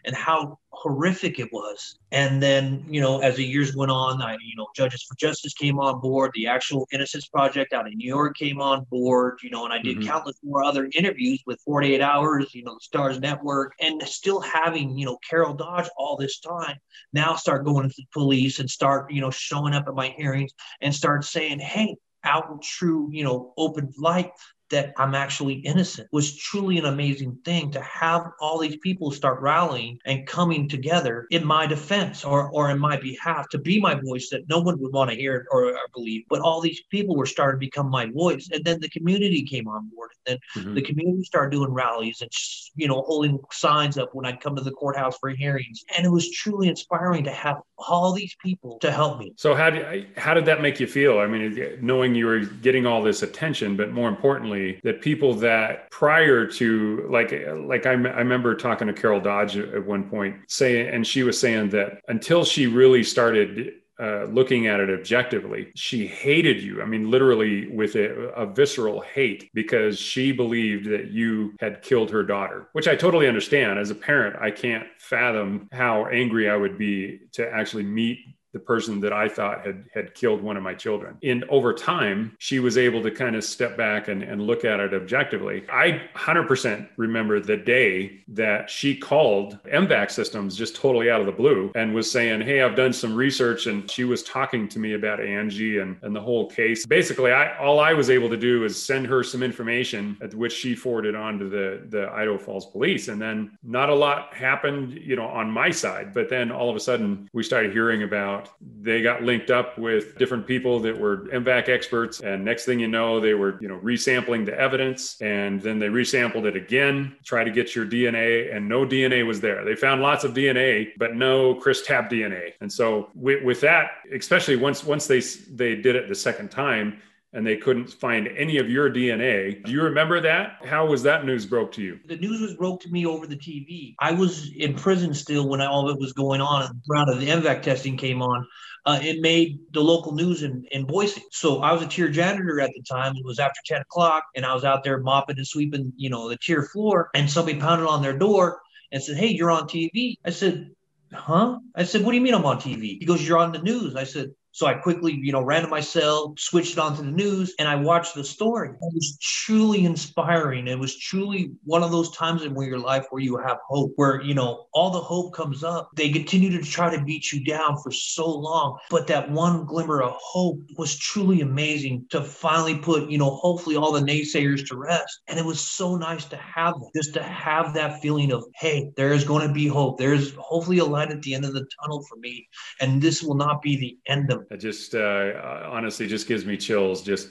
and 0.05 0.15
how 0.15 0.59
horrific 0.71 1.39
it 1.39 1.51
was. 1.51 1.99
And 2.11 2.41
then, 2.41 2.85
you 2.87 3.01
know, 3.01 3.19
as 3.19 3.35
the 3.35 3.45
years 3.45 3.75
went 3.75 3.91
on, 3.91 4.21
I, 4.21 4.33
you 4.33 4.55
know, 4.55 4.67
Judges 4.75 5.03
for 5.03 5.15
Justice 5.15 5.53
came 5.53 5.79
on 5.79 5.99
board, 5.99 6.31
the 6.33 6.47
actual 6.47 6.87
Innocence 6.91 7.27
Project 7.27 7.73
out 7.73 7.87
in 7.87 7.97
New 7.97 8.07
York 8.07 8.37
came 8.37 8.61
on 8.61 8.85
board, 8.89 9.39
you 9.43 9.49
know, 9.49 9.65
and 9.65 9.73
I 9.73 9.79
did 9.79 9.97
mm-hmm. 9.97 10.07
countless 10.07 10.37
more 10.43 10.63
other 10.63 10.89
interviews 10.95 11.41
with 11.45 11.59
48 11.65 12.01
Hours, 12.01 12.53
you 12.53 12.63
know, 12.63 12.75
the 12.75 12.97
Starz 12.97 13.19
Network, 13.19 13.73
and 13.79 14.01
still 14.03 14.39
having, 14.39 14.97
you 14.97 15.05
know, 15.05 15.17
Carol 15.27 15.53
Dodge 15.53 15.89
all 15.97 16.17
this 16.17 16.39
time 16.39 16.77
now 17.13 17.35
start 17.35 17.65
going 17.65 17.89
to 17.89 17.95
the 17.95 18.05
police 18.11 18.59
and 18.59 18.69
start, 18.69 19.11
you 19.11 19.21
know, 19.21 19.31
showing 19.31 19.73
up 19.73 19.87
at 19.87 19.93
my 19.93 20.12
hearings 20.15 20.51
and 20.81 20.93
start 20.93 21.25
saying, 21.25 21.59
hey, 21.59 21.95
out 22.23 22.49
in 22.51 22.59
true, 22.61 23.09
you 23.11 23.23
know, 23.23 23.53
open 23.57 23.91
light, 23.97 24.31
that 24.73 24.91
I'm 24.97 25.13
actually 25.13 25.53
innocent 25.53 26.07
was 26.11 26.35
truly 26.35 26.79
an 26.79 26.85
amazing 26.85 27.37
thing 27.45 27.69
to 27.71 27.81
have 27.81 28.31
all 28.39 28.57
these 28.57 28.77
people 28.77 29.11
start 29.11 29.39
rallying 29.39 29.99
and 30.05 30.25
coming 30.25 30.67
together 30.67 31.27
in 31.29 31.45
my 31.45 31.67
defense 31.67 32.25
or, 32.25 32.49
or 32.49 32.71
in 32.71 32.79
my 32.79 32.97
behalf 32.97 33.47
to 33.49 33.59
be 33.59 33.79
my 33.79 33.93
voice 33.93 34.29
that 34.29 34.49
no 34.49 34.61
one 34.61 34.79
would 34.79 34.91
want 34.91 35.11
to 35.11 35.15
hear 35.15 35.45
or, 35.51 35.65
or 35.65 35.77
believe. 35.93 36.23
But 36.27 36.41
all 36.41 36.59
these 36.59 36.81
people 36.89 37.15
were 37.15 37.27
starting 37.27 37.59
to 37.59 37.65
become 37.67 37.87
my 37.87 38.07
voice. 38.07 38.49
And 38.51 38.65
then 38.65 38.79
the 38.79 38.89
community 38.89 39.43
came 39.43 39.67
on 39.67 39.91
board. 39.95 40.09
And 40.25 40.39
then 40.55 40.63
mm-hmm. 40.63 40.73
the 40.73 40.81
community 40.81 41.23
started 41.23 41.51
doing 41.51 41.71
rallies 41.71 42.21
and, 42.21 42.31
you 42.75 42.87
know, 42.87 43.03
holding 43.05 43.39
signs 43.51 43.99
up 43.99 44.09
when 44.13 44.25
I'd 44.25 44.41
come 44.41 44.55
to 44.55 44.63
the 44.63 44.71
courthouse 44.71 45.19
for 45.19 45.29
hearings. 45.29 45.83
And 45.95 46.03
it 46.03 46.09
was 46.09 46.31
truly 46.31 46.67
inspiring 46.67 47.25
to 47.25 47.31
have 47.31 47.57
all 47.87 48.13
these 48.13 48.35
people 48.41 48.79
to 48.79 48.91
help 48.91 49.19
me. 49.19 49.33
So 49.35 49.55
how 49.55 49.69
did, 49.69 50.07
how 50.17 50.33
did 50.33 50.45
that 50.45 50.61
make 50.61 50.79
you 50.79 50.87
feel? 50.87 51.19
I 51.19 51.27
mean, 51.27 51.77
knowing 51.81 52.15
you 52.15 52.25
were 52.25 52.39
getting 52.39 52.85
all 52.85 53.01
this 53.01 53.23
attention, 53.23 53.75
but 53.75 53.91
more 53.91 54.09
importantly, 54.09 54.79
that 54.83 55.01
people 55.01 55.33
that 55.35 55.89
prior 55.91 56.45
to 56.45 57.07
like 57.09 57.31
like 57.65 57.85
I, 57.85 57.91
I 57.91 57.93
remember 57.93 58.55
talking 58.55 58.87
to 58.87 58.93
Carol 58.93 59.19
Dodge 59.19 59.57
at 59.57 59.85
one 59.85 60.09
point 60.09 60.35
saying, 60.47 60.89
and 60.89 61.05
she 61.05 61.23
was 61.23 61.39
saying 61.39 61.69
that 61.69 62.01
until 62.07 62.43
she 62.43 62.67
really 62.67 63.03
started 63.03 63.73
uh, 63.99 64.25
looking 64.25 64.65
at 64.65 64.79
it 64.79 64.89
objectively, 64.89 65.71
she 65.75 66.07
hated 66.07 66.61
you. 66.61 66.81
I 66.81 66.85
mean, 66.85 67.11
literally 67.11 67.67
with 67.67 67.95
a, 67.95 68.29
a, 68.35 68.45
visceral 68.45 69.01
hate 69.01 69.51
because 69.53 69.99
she 69.99 70.31
believed 70.31 70.89
that 70.89 71.11
you 71.11 71.53
had 71.59 71.83
killed 71.83 72.09
her 72.09 72.23
daughter, 72.23 72.69
which 72.73 72.87
I 72.87 72.95
totally 72.95 73.27
understand. 73.27 73.77
As 73.77 73.91
a 73.91 73.95
parent, 73.95 74.35
I 74.41 74.49
can't 74.49 74.87
fathom 74.97 75.69
how 75.71 76.07
angry 76.07 76.49
I 76.49 76.55
would 76.55 76.77
be 76.77 77.19
to 77.33 77.47
actually 77.47 77.83
meet 77.83 78.17
the 78.53 78.59
person 78.59 78.99
that 79.01 79.11
I 79.11 79.27
thought 79.27 79.65
had 79.65 79.85
had 79.93 80.13
killed 80.13 80.41
one 80.41 80.55
of 80.55 80.63
my 80.63 80.75
children. 80.75 81.17
And 81.23 81.43
over 81.45 81.73
time, 81.73 82.35
she 82.37 82.59
was 82.59 82.77
able 82.77 83.01
to 83.01 83.11
kind 83.11 83.35
of 83.35 83.43
step 83.43 83.75
back 83.75 84.07
and, 84.07 84.21
and 84.21 84.41
look 84.41 84.63
at 84.63 84.79
it 84.79 84.93
objectively. 84.93 85.65
I 85.71 86.01
100% 86.15 86.87
remember 86.97 87.39
the 87.39 87.57
day 87.57 88.21
that 88.29 88.69
she 88.69 88.95
called 88.95 89.57
MVAC 89.63 90.11
systems 90.11 90.55
just 90.55 90.75
totally 90.75 91.09
out 91.09 91.19
of 91.19 91.25
the 91.25 91.31
blue 91.31 91.71
and 91.75 91.93
was 91.93 92.09
saying, 92.09 92.41
Hey, 92.41 92.61
I've 92.61 92.75
done 92.75 92.93
some 92.93 93.15
research. 93.15 93.65
And 93.65 93.89
she 93.89 94.03
was 94.03 94.21
talking 94.23 94.67
to 94.69 94.79
me 94.79 94.93
about 94.93 95.19
Angie 95.19 95.79
and, 95.79 95.97
and 96.03 96.15
the 96.15 96.21
whole 96.21 96.49
case. 96.49 96.85
Basically, 96.85 97.31
I 97.31 97.57
all 97.57 97.79
I 97.79 97.93
was 97.93 98.09
able 98.09 98.29
to 98.29 98.37
do 98.37 98.65
is 98.65 98.81
send 98.81 99.07
her 99.07 99.23
some 99.23 99.41
information 99.41 100.17
at 100.21 100.33
which 100.35 100.53
she 100.53 100.75
forwarded 100.75 101.15
on 101.15 101.39
to 101.39 101.49
the, 101.49 101.81
the 101.89 102.09
Idaho 102.11 102.37
Falls 102.37 102.67
police. 102.67 103.07
And 103.07 103.19
then 103.19 103.57
not 103.63 103.89
a 103.89 103.95
lot 103.95 104.33
happened, 104.33 104.93
you 104.93 105.15
know, 105.15 105.25
on 105.27 105.49
my 105.49 105.71
side. 105.71 106.13
But 106.13 106.29
then 106.29 106.51
all 106.51 106.69
of 106.69 106.75
a 106.75 106.79
sudden 106.79 107.27
we 107.33 107.41
started 107.41 107.71
hearing 107.71 108.03
about 108.03 108.42
they 108.81 109.01
got 109.01 109.23
linked 109.23 109.51
up 109.51 109.77
with 109.77 110.17
different 110.17 110.45
people 110.45 110.79
that 110.81 110.97
were 110.97 111.27
MVAC 111.33 111.69
experts. 111.69 112.21
And 112.21 112.43
next 112.43 112.65
thing 112.65 112.79
you 112.79 112.87
know, 112.87 113.19
they 113.19 113.33
were, 113.33 113.57
you 113.61 113.67
know, 113.67 113.79
resampling 113.79 114.45
the 114.45 114.57
evidence 114.59 115.21
and 115.21 115.61
then 115.61 115.79
they 115.79 115.87
resampled 115.87 116.45
it 116.45 116.55
again, 116.55 117.15
try 117.23 117.43
to 117.43 117.51
get 117.51 117.75
your 117.75 117.85
DNA 117.85 118.55
and 118.55 118.67
no 118.67 118.85
DNA 118.85 119.25
was 119.25 119.39
there. 119.41 119.63
They 119.63 119.75
found 119.75 120.01
lots 120.01 120.23
of 120.23 120.33
DNA, 120.33 120.91
but 120.97 121.15
no 121.15 121.55
Chris 121.55 121.85
Tapp 121.85 122.09
DNA. 122.09 122.53
And 122.61 122.71
so 122.71 123.09
with, 123.15 123.43
with 123.43 123.61
that, 123.61 123.91
especially 124.13 124.55
once, 124.55 124.83
once 124.83 125.07
they, 125.07 125.19
they 125.51 125.75
did 125.75 125.95
it 125.95 126.09
the 126.09 126.15
second 126.15 126.51
time, 126.51 127.01
and 127.33 127.45
they 127.45 127.57
couldn't 127.57 127.89
find 127.91 128.27
any 128.27 128.57
of 128.57 128.69
your 128.69 128.89
DNA. 128.89 129.63
Do 129.63 129.71
you 129.71 129.81
remember 129.81 130.21
that? 130.21 130.57
How 130.65 130.85
was 130.85 131.03
that 131.03 131.25
news 131.25 131.45
broke 131.45 131.71
to 131.73 131.81
you? 131.81 131.99
The 132.05 132.17
news 132.17 132.39
was 132.41 132.53
broke 132.55 132.81
to 132.81 132.89
me 132.89 133.05
over 133.05 133.25
the 133.25 133.35
TV. 133.35 133.95
I 133.99 134.11
was 134.11 134.51
in 134.55 134.75
prison 134.75 135.13
still 135.13 135.49
when 135.49 135.59
all 135.59 135.89
of 135.89 135.95
it 135.95 135.99
was 135.99 136.13
going 136.13 136.41
on, 136.41 136.63
and 136.63 136.75
the 136.75 136.81
round 136.89 137.09
of 137.09 137.19
the 137.19 137.27
MVAC 137.27 137.63
testing 137.63 137.97
came 137.97 138.21
on. 138.21 138.47
Uh, 138.85 138.99
it 139.01 139.21
made 139.21 139.59
the 139.71 139.81
local 139.81 140.13
news 140.13 140.43
in, 140.43 140.65
in 140.71 140.85
Boise. 140.85 141.23
So 141.31 141.61
I 141.61 141.71
was 141.71 141.81
a 141.81 141.87
tier 141.87 142.09
janitor 142.09 142.59
at 142.59 142.71
the 142.75 142.83
time. 142.83 143.13
It 143.15 143.25
was 143.25 143.39
after 143.39 143.59
10 143.65 143.81
o'clock, 143.81 144.23
and 144.35 144.45
I 144.45 144.53
was 144.53 144.63
out 144.63 144.83
there 144.83 144.99
mopping 144.99 145.37
and 145.37 145.47
sweeping, 145.47 145.93
you 145.95 146.09
know, 146.09 146.29
the 146.29 146.37
tier 146.37 146.63
floor, 146.63 147.09
and 147.15 147.29
somebody 147.29 147.59
pounded 147.59 147.87
on 147.87 148.01
their 148.01 148.17
door 148.17 148.61
and 148.91 149.01
said, 149.01 149.17
Hey, 149.17 149.27
you're 149.27 149.51
on 149.51 149.67
TV. 149.67 150.15
I 150.23 150.29
said, 150.29 150.71
Huh? 151.11 151.59
I 151.75 151.83
said, 151.83 152.03
What 152.03 152.11
do 152.11 152.17
you 152.17 152.23
mean 152.23 152.33
I'm 152.33 152.45
on 152.45 152.57
TV? 152.57 152.99
He 152.99 153.05
goes, 153.05 153.25
You're 153.25 153.37
on 153.37 153.53
the 153.53 153.61
news. 153.61 153.95
I 153.95 154.03
said, 154.03 154.31
so 154.53 154.67
I 154.67 154.75
quickly, 154.75 155.13
you 155.13 155.31
know, 155.31 155.41
ran 155.41 155.63
to 155.63 155.67
my 155.67 155.81
cell, 155.81 156.35
switched 156.37 156.73
it 156.73 156.79
onto 156.79 157.03
the 157.03 157.11
news, 157.11 157.55
and 157.57 157.67
I 157.67 157.75
watched 157.75 158.13
the 158.13 158.23
story. 158.23 158.69
It 158.69 158.93
was 158.93 159.17
truly 159.19 159.83
inspiring. 159.83 160.67
It 160.67 160.77
was 160.77 160.95
truly 160.97 161.53
one 161.63 161.81
of 161.81 161.91
those 161.91 162.15
times 162.15 162.43
in 162.43 162.55
your 162.55 162.77
life 162.77 163.07
where 163.09 163.21
you 163.21 163.35
have 163.37 163.57
hope, 163.67 163.93
where, 163.95 164.21
you 164.21 164.35
know, 164.35 164.67
all 164.73 164.91
the 164.91 164.99
hope 164.99 165.33
comes 165.33 165.63
up. 165.63 165.89
They 165.95 166.11
continue 166.11 166.51
to 166.51 166.63
try 166.63 166.95
to 166.95 167.03
beat 167.03 167.31
you 167.31 167.43
down 167.43 167.77
for 167.81 167.91
so 167.91 168.29
long, 168.29 168.77
but 168.91 169.07
that 169.07 169.29
one 169.31 169.65
glimmer 169.65 170.03
of 170.03 170.13
hope 170.19 170.59
was 170.77 170.95
truly 170.97 171.41
amazing 171.41 172.05
to 172.11 172.21
finally 172.21 172.77
put, 172.77 173.09
you 173.09 173.17
know, 173.17 173.31
hopefully 173.31 173.75
all 173.75 173.91
the 173.91 174.01
naysayers 174.01 174.67
to 174.67 174.77
rest. 174.77 175.21
And 175.27 175.39
it 175.39 175.45
was 175.45 175.59
so 175.59 175.95
nice 175.95 176.25
to 176.25 176.37
have 176.37 176.75
that, 176.75 176.91
just 176.95 177.15
to 177.15 177.23
have 177.23 177.73
that 177.73 178.01
feeling 178.01 178.31
of, 178.31 178.45
hey, 178.55 178.91
there 178.97 179.13
is 179.13 179.23
going 179.23 179.47
to 179.47 179.53
be 179.53 179.67
hope. 179.67 179.97
There's 179.97 180.35
hopefully 180.35 180.77
a 180.77 180.85
light 180.85 181.09
at 181.09 181.23
the 181.23 181.33
end 181.33 181.45
of 181.45 181.53
the 181.53 181.65
tunnel 181.81 182.05
for 182.07 182.17
me. 182.17 182.47
And 182.79 183.01
this 183.01 183.23
will 183.23 183.35
not 183.35 183.63
be 183.63 183.77
the 183.77 183.97
end 184.05 184.31
of 184.31 184.42
it 184.49 184.57
just 184.57 184.95
uh, 184.95 185.61
honestly 185.69 186.07
just 186.07 186.27
gives 186.27 186.45
me 186.45 186.57
chills 186.57 187.01
just 187.01 187.29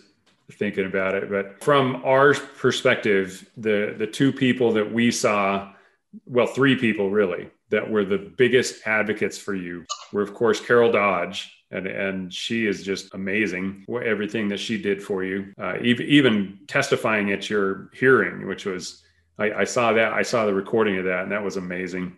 thinking 0.52 0.86
about 0.86 1.14
it. 1.14 1.30
But 1.30 1.62
from 1.62 2.02
our 2.04 2.34
perspective, 2.34 3.48
the 3.56 3.94
the 3.96 4.06
two 4.06 4.32
people 4.32 4.72
that 4.72 4.92
we 4.92 5.10
saw, 5.10 5.72
well, 6.26 6.46
three 6.46 6.76
people 6.76 7.10
really 7.10 7.50
that 7.70 7.90
were 7.90 8.04
the 8.04 8.18
biggest 8.36 8.86
advocates 8.86 9.38
for 9.38 9.54
you 9.54 9.84
were, 10.12 10.22
of 10.22 10.34
course, 10.34 10.60
Carol 10.60 10.92
Dodge. 10.92 11.58
And, 11.70 11.86
and 11.86 12.30
she 12.30 12.66
is 12.66 12.82
just 12.82 13.14
amazing. 13.14 13.86
Everything 13.88 14.46
that 14.50 14.60
she 14.60 14.76
did 14.76 15.02
for 15.02 15.24
you, 15.24 15.54
uh, 15.58 15.76
even, 15.80 16.06
even 16.06 16.58
testifying 16.66 17.32
at 17.32 17.48
your 17.48 17.88
hearing, 17.94 18.46
which 18.46 18.66
was 18.66 19.02
I, 19.38 19.52
I 19.52 19.64
saw 19.64 19.92
that 19.94 20.12
I 20.12 20.20
saw 20.20 20.44
the 20.44 20.52
recording 20.52 20.98
of 20.98 21.06
that, 21.06 21.22
and 21.22 21.32
that 21.32 21.42
was 21.42 21.56
amazing. 21.56 22.16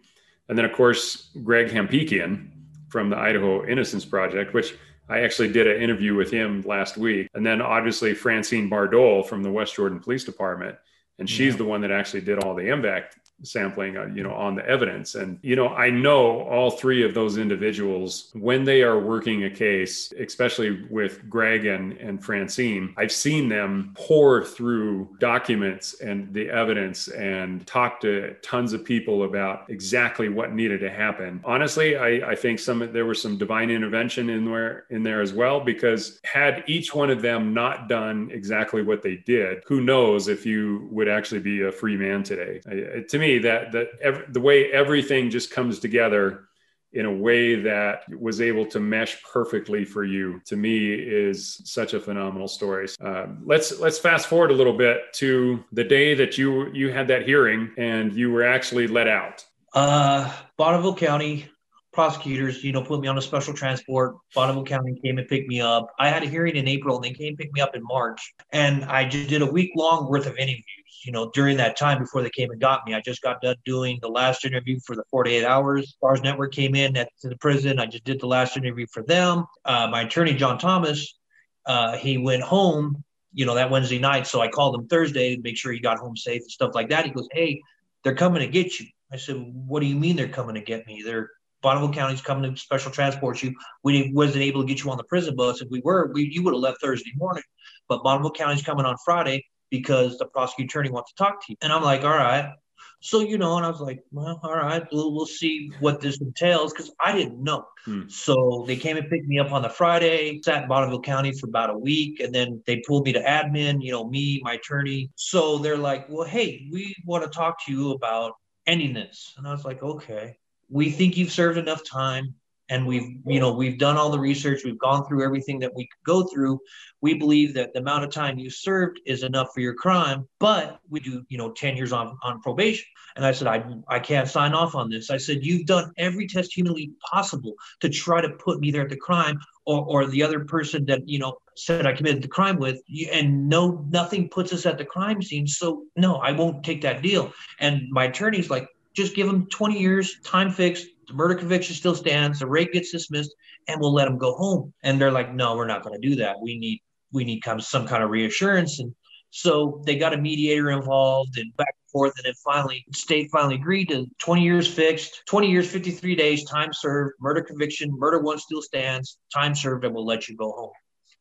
And 0.49 0.59
then, 0.59 0.65
of 0.65 0.73
course, 0.73 1.31
Greg 1.43 1.69
Hampikian 1.69 2.51
from 2.95 3.11
the 3.11 3.19
Idaho 3.19 3.67
Innocence 3.67 4.05
Project, 4.05 4.55
which 4.55 4.77
I 5.09 5.23
actually 5.23 5.51
did 5.51 5.67
an 5.67 5.83
interview 5.83 6.15
with 6.15 6.31
him 6.31 6.63
last 6.65 6.97
week. 6.97 7.27
And 7.35 7.45
then 7.45 7.61
obviously 7.61 8.15
Francine 8.15 8.71
Bardole 8.71 9.27
from 9.27 9.43
the 9.43 9.51
West 9.51 9.75
Jordan 9.75 9.99
Police 9.99 10.23
Department. 10.23 10.77
And 11.19 11.29
she's 11.29 11.55
yeah. 11.55 11.59
the 11.59 11.65
one 11.65 11.81
that 11.81 11.91
actually 11.91 12.21
did 12.21 12.45
all 12.45 12.55
the 12.55 12.63
MVAC 12.63 13.07
sampling, 13.43 13.97
uh, 13.97 14.07
you 14.07 14.23
know, 14.23 14.33
on 14.33 14.55
the 14.55 14.67
evidence. 14.67 15.15
And, 15.15 15.39
you 15.43 15.57
know, 15.57 15.69
I 15.69 15.91
know 15.91 16.43
all 16.43 16.71
three 16.71 17.03
of 17.03 17.15
those 17.15 17.37
individuals, 17.37 18.31
when 18.35 18.65
they 18.65 18.83
are 18.83 18.99
working 18.99 19.45
a 19.45 19.51
case, 19.51 20.13
especially 20.19 20.87
with 20.91 21.29
Greg 21.29 21.67
and, 21.67 21.93
and 21.99 22.23
Francine, 22.25 22.95
I've 22.97 23.13
seen 23.13 23.49
them 23.49 23.93
pour 23.95 24.45
through 24.45 25.17
documents 25.19 26.01
and 26.01 26.33
the 26.33 26.49
evidence 26.49 27.09
and 27.09 27.67
talk 27.67 28.01
to 28.01 28.35
tons 28.43 28.73
of 28.73 28.85
people 28.85 29.25
about 29.25 29.69
exactly 29.69 30.29
what 30.29 30.53
needed 30.53 30.81
to 30.81 30.91
happen. 30.91 31.41
Honestly, 31.45 31.97
I, 31.97 32.31
I 32.31 32.35
think 32.35 32.59
some 32.59 32.93
there 32.93 33.07
was 33.07 33.21
some 33.21 33.37
divine 33.37 33.71
intervention 33.71 34.31
in 34.31 34.45
there 34.45 34.85
in 34.91 35.03
there 35.03 35.21
as 35.21 35.33
well, 35.33 35.61
because 35.61 36.21
had 36.25 36.65
each 36.67 36.95
one 36.95 37.11
of 37.11 37.21
them 37.21 37.53
not 37.53 37.89
done 37.89 38.31
exactly 38.33 38.83
what 38.83 39.03
they 39.03 39.17
did, 39.17 39.63
who 39.67 39.81
knows 39.81 40.29
if 40.29 40.47
you 40.47 40.89
would 40.91 41.09
actually 41.09 41.41
be 41.41 41.63
a 41.63 41.73
free 41.73 41.97
man 41.97 42.23
today. 42.23 42.61
I, 42.67 43.01
to 43.09 43.19
me, 43.19 43.24
me 43.25 43.39
that 43.39 43.75
ev- 44.01 44.33
the 44.33 44.41
way 44.41 44.73
everything 44.73 45.31
just 45.31 45.51
comes 45.51 45.79
together 45.79 46.49
in 46.95 47.07
a 47.07 47.13
way 47.13 47.57
that 47.57 48.03
was 48.17 48.41
able 48.41 48.65
to 48.65 48.79
mesh 48.79 49.21
perfectly 49.25 49.85
for 49.85 50.05
you 50.05 50.41
to 50.47 50.57
me 50.57 50.95
is 50.95 51.61
such 51.65 51.93
a 51.93 52.01
phenomenal 52.01 52.47
story. 52.47 52.89
Um, 53.01 53.43
let's 53.45 53.81
let's 53.81 53.99
fast 53.99 54.29
forward 54.29 54.51
a 54.53 54.55
little 54.55 54.77
bit 54.77 55.13
to 55.15 55.63
the 55.73 55.85
day 55.85 56.15
that 56.15 56.39
you 56.39 56.73
you 56.73 56.93
had 56.93 57.09
that 57.09 57.27
hearing 57.27 57.71
and 57.77 58.13
you 58.13 58.31
were 58.31 58.45
actually 58.45 58.87
let 58.87 59.09
out. 59.09 59.45
Uh 59.73 60.33
bonneville 60.57 60.95
county 60.95 61.49
prosecutors 61.93 62.63
you 62.63 62.73
know 62.73 62.83
put 62.83 63.01
me 63.01 63.09
on 63.09 63.19
a 63.19 63.23
special 63.23 63.55
transport. 63.55 64.17
Bonneville 64.35 64.65
county 64.65 64.95
came 65.05 65.19
and 65.19 65.27
picked 65.27 65.49
me 65.49 65.61
up. 65.61 65.89
I 65.99 66.09
had 66.09 66.23
a 66.23 66.27
hearing 66.27 66.55
in 66.55 66.69
april 66.69 66.95
and 66.97 67.05
they 67.05 67.13
came 67.13 67.31
and 67.31 67.39
picked 67.39 67.55
me 67.55 67.61
up 67.61 67.75
in 67.75 67.83
march. 67.83 68.21
And 68.53 68.85
i 68.85 69.01
just 69.05 69.29
did 69.29 69.43
a 69.43 69.51
week 69.59 69.71
long 69.75 70.09
worth 70.09 70.27
of 70.27 70.37
interviews 70.37 70.84
you 71.05 71.13
know, 71.13 71.31
during 71.35 71.57
that 71.59 71.77
time 71.77 71.99
before 71.99 72.23
they 72.23 72.31
came 72.31 72.51
and 72.51 72.61
got 72.61 72.87
me, 72.87 72.95
I 72.95 73.01
just 73.01 73.23
got 73.23 73.41
done 73.41 73.57
doing 73.65 73.99
the 74.01 74.09
last 74.09 74.45
interview 74.45 74.81
for 74.87 74.97
the 74.97 75.05
48 75.11 75.45
hours. 75.45 75.97
Starz 76.03 76.23
Network 76.23 76.53
came 76.53 76.75
in 76.75 76.97
at, 76.97 77.11
to 77.21 77.29
the 77.29 77.37
prison. 77.37 77.79
I 77.79 77.87
just 77.87 78.05
did 78.05 78.21
the 78.21 78.27
last 78.27 78.57
interview 78.57 78.87
for 78.91 79.03
them. 79.03 79.45
Uh, 79.65 79.89
my 79.91 80.03
attorney, 80.03 80.35
John 80.35 80.59
Thomas, 80.59 81.19
uh, 81.67 81.97
he 81.97 82.17
went 82.19 82.43
home, 82.43 83.05
you 83.33 83.45
know, 83.45 83.55
that 83.55 83.71
Wednesday 83.71 83.99
night. 83.99 84.27
So 84.27 84.41
I 84.41 84.49
called 84.49 84.75
him 84.75 84.89
Thursday 84.89 85.37
to 85.37 85.43
make 85.43 85.57
sure 85.57 85.73
he 85.73 85.81
got 85.81 85.99
home 85.99 86.17
safe 86.17 86.43
and 86.43 86.51
stuff 86.51 86.75
like 86.75 86.89
that. 86.89 87.05
He 87.05 87.11
goes, 87.11 87.29
Hey, 87.33 87.61
they're 88.03 88.15
coming 88.15 88.41
to 88.41 88.49
get 88.49 88.81
you. 88.81 88.87
I 89.13 89.17
said, 89.17 89.37
What 89.37 89.81
do 89.81 89.87
you 89.87 89.97
mean 89.97 90.17
they're 90.17 90.29
coming 90.29 90.55
to 90.55 90.63
get 90.63 90.87
me? 90.87 91.03
They're 91.05 91.31
Bonneville 91.63 91.95
County's 91.95 92.21
coming 92.21 92.55
to 92.55 92.61
special 92.61 92.91
transport 92.91 93.43
you. 93.43 93.55
We 93.83 94.13
wasn't 94.13 94.45
able 94.45 94.61
to 94.61 94.69
get 94.69 94.85
you 94.85 94.91
on 94.91 94.99
the 94.99 95.05
prison 95.05 95.35
bus. 95.35 95.63
If 95.63 95.71
we 95.71 95.81
were, 95.83 96.11
we, 96.13 96.29
you 96.31 96.43
would 96.43 96.53
have 96.53 96.61
left 96.61 96.83
Thursday 96.83 97.13
morning. 97.17 97.43
But 97.89 98.03
Bonneville 98.03 98.33
County's 98.33 98.63
coming 98.63 98.85
on 98.85 98.97
Friday 99.03 99.47
because 99.79 100.19
the 100.19 100.27
prosecuting 100.27 100.69
attorney 100.69 100.91
wants 100.91 101.13
to 101.13 101.17
talk 101.17 101.41
to 101.41 101.47
you. 101.53 101.57
And 101.61 101.73
I'm 101.73 101.83
like, 101.83 102.05
all 102.05 102.11
right. 102.11 102.53
So, 103.01 103.21
you 103.21 103.37
know, 103.37 103.57
and 103.59 103.67
I 103.67 103.69
was 103.69 103.81
like, 103.81 104.03
well, 104.13 104.41
all 104.43 104.57
right, 104.57 104.83
we'll, 104.91 105.13
we'll 105.13 105.27
see 105.27 105.71
what 105.81 106.01
this 106.01 106.21
entails 106.23 106.73
because 106.73 106.91
I 107.05 107.13
didn't 107.13 107.43
know. 107.43 107.67
Hmm. 107.85 108.09
So 108.09 108.65
they 108.67 108.77
came 108.77 108.97
and 108.97 109.11
picked 109.11 109.27
me 109.27 109.39
up 109.39 109.53
on 109.53 109.61
the 109.61 109.69
Friday, 109.69 110.41
sat 110.43 110.63
in 110.63 110.69
Bonneville 110.69 111.03
County 111.03 111.33
for 111.33 111.47
about 111.47 111.69
a 111.69 111.77
week, 111.77 112.21
and 112.21 112.35
then 112.35 112.63
they 112.67 112.83
pulled 112.87 113.05
me 113.05 113.13
to 113.13 113.23
admin, 113.23 113.83
you 113.83 113.93
know, 113.93 114.09
me, 114.09 114.41
my 114.43 114.55
attorney. 114.55 115.11
So 115.17 115.59
they're 115.59 115.77
like, 115.77 116.09
well, 116.09 116.27
hey, 116.27 116.67
we 116.73 116.95
want 117.05 117.25
to 117.25 117.31
talk 117.31 117.63
to 117.67 117.73
you 117.73 117.91
about 117.91 118.33
ending 118.67 118.95
this. 118.95 119.35
And 119.37 119.47
I 119.47 119.51
was 119.51 119.65
like, 119.67 119.83
okay. 119.83 120.39
We 120.71 120.91
think 120.91 121.19
you've 121.19 121.33
served 121.33 121.59
enough 121.59 121.85
time 121.85 122.35
and 122.69 122.87
we've 122.87 123.19
you 123.27 123.41
know 123.41 123.53
we've 123.53 123.79
done 123.79 123.97
all 123.97 124.11
the 124.11 124.19
research 124.19 124.63
we've 124.65 124.79
gone 124.79 125.05
through 125.07 125.25
everything 125.25 125.59
that 125.59 125.75
we 125.75 125.85
could 125.85 126.05
go 126.05 126.25
through. 126.25 126.61
We 127.01 127.15
believe 127.15 127.55
that 127.55 127.75
the 127.75 127.81
amount 127.81 128.05
of 128.05 128.11
time 128.11 128.39
you 128.39 128.49
served 128.49 129.01
is 129.05 129.23
enough 129.23 129.49
for 129.55 129.61
your 129.61 129.75
crime 129.75 130.27
but 130.39 130.79
we 130.89 131.01
do 131.01 131.25
you 131.29 131.39
know 131.39 131.53
10 131.53 131.77
years 131.77 131.93
on 131.93 132.17
on 132.23 132.41
probation. 132.41 132.87
And 133.17 133.25
i 133.25 133.33
said 133.33 133.49
i 133.49 133.65
i 133.89 133.99
can't 133.99 134.29
sign 134.29 134.55
off 134.55 134.75
on 134.75 134.89
this. 134.91 135.11
I 135.11 135.19
said 135.19 135.45
you've 135.45 135.67
done 135.67 135.93
every 135.99 136.27
test 136.27 136.55
humanly 136.55 136.93
possible 137.13 137.55
to 137.81 137.89
try 137.89 138.21
to 138.21 138.31
put 138.31 138.61
me 138.61 138.71
there 138.71 138.83
at 138.83 138.89
the 138.89 138.97
crime 138.97 139.39
or 139.67 139.85
or 139.85 140.07
the 140.07 140.23
other 140.23 140.41
person 140.45 140.87
that 140.87 141.07
you 141.09 141.19
know 141.19 141.39
said 141.57 141.87
i 141.87 141.93
committed 141.93 142.23
the 142.23 142.29
crime 142.29 142.59
with 142.59 142.81
and 143.13 143.49
no 143.49 143.87
nothing 143.91 144.29
puts 144.29 144.53
us 144.53 144.67
at 144.67 144.77
the 144.77 144.85
crime 144.85 145.23
scene 145.23 145.47
so 145.47 145.85
no 145.97 146.17
i 146.17 146.33
won't 146.33 146.65
take 146.65 146.83
that 146.83 147.03
deal. 147.03 147.33
And 147.61 147.83
my 147.91 148.05
attorney's 148.05 148.51
like 148.51 148.69
just 148.95 149.15
give 149.15 149.27
them 149.27 149.47
20 149.51 149.79
years 149.79 150.21
time 150.23 150.51
fixed 150.51 150.87
the 151.07 151.15
murder 151.15 151.35
conviction 151.35 151.75
still 151.75 151.95
stands, 151.95 152.39
the 152.39 152.47
rape 152.47 152.73
gets 152.73 152.93
dismissed, 152.93 153.35
and 153.69 153.81
we'll 153.81 153.93
let 153.93 154.07
them 154.07 154.19
go 154.19 154.35
home. 154.35 154.73
And 154.83 155.01
they're 155.01 155.13
like, 155.13 155.35
no, 155.35 155.57
we're 155.57 155.67
not 155.67 155.83
going 155.83 156.01
to 156.01 156.09
do 156.09 156.17
that. 156.17 156.37
We 156.41 156.59
need 156.59 156.81
we 157.13 157.25
need 157.25 157.43
some 157.61 157.87
kind 157.87 158.03
of 158.03 158.11
reassurance. 158.11 158.81
And 158.81 158.93
so 159.31 159.83
they 159.87 159.97
got 159.97 160.15
a 160.15 160.17
mediator 160.17 160.71
involved 160.71 161.39
and 161.39 161.57
back 161.57 161.69
and 161.69 161.91
forth. 161.91 162.13
And 162.17 162.27
then 162.27 162.35
finally, 162.45 162.85
state 162.93 163.31
finally 163.31 163.55
agreed 163.55 163.89
to 163.91 164.07
20 164.19 164.43
years 164.43 164.73
fixed, 164.73 165.23
20 165.29 165.51
years, 165.51 165.71
53 165.71 166.17
days, 166.17 166.45
time 166.45 166.73
served, 166.73 167.15
murder 167.21 167.43
conviction, 167.43 167.91
murder 167.93 168.21
one 168.21 168.39
still 168.39 168.63
stands, 168.63 169.19
time 169.33 169.55
served, 169.55 169.85
and 169.85 169.95
we'll 169.95 170.05
let 170.05 170.29
you 170.29 170.37
go 170.37 170.51
home. 170.51 170.73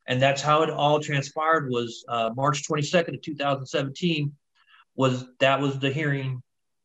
And 0.07 0.21
that's 0.21 0.41
how 0.41 0.63
it 0.63 0.69
all 0.69 0.99
transpired 0.99 1.69
was 1.69 2.03
uh, 2.09 2.31
March 2.35 2.67
22nd 2.67 3.15
of 3.15 3.21
2017 3.21 4.33
was 4.95 5.25
that 5.39 5.59
was 5.61 5.79
the 5.79 5.89
hearing 5.89 6.41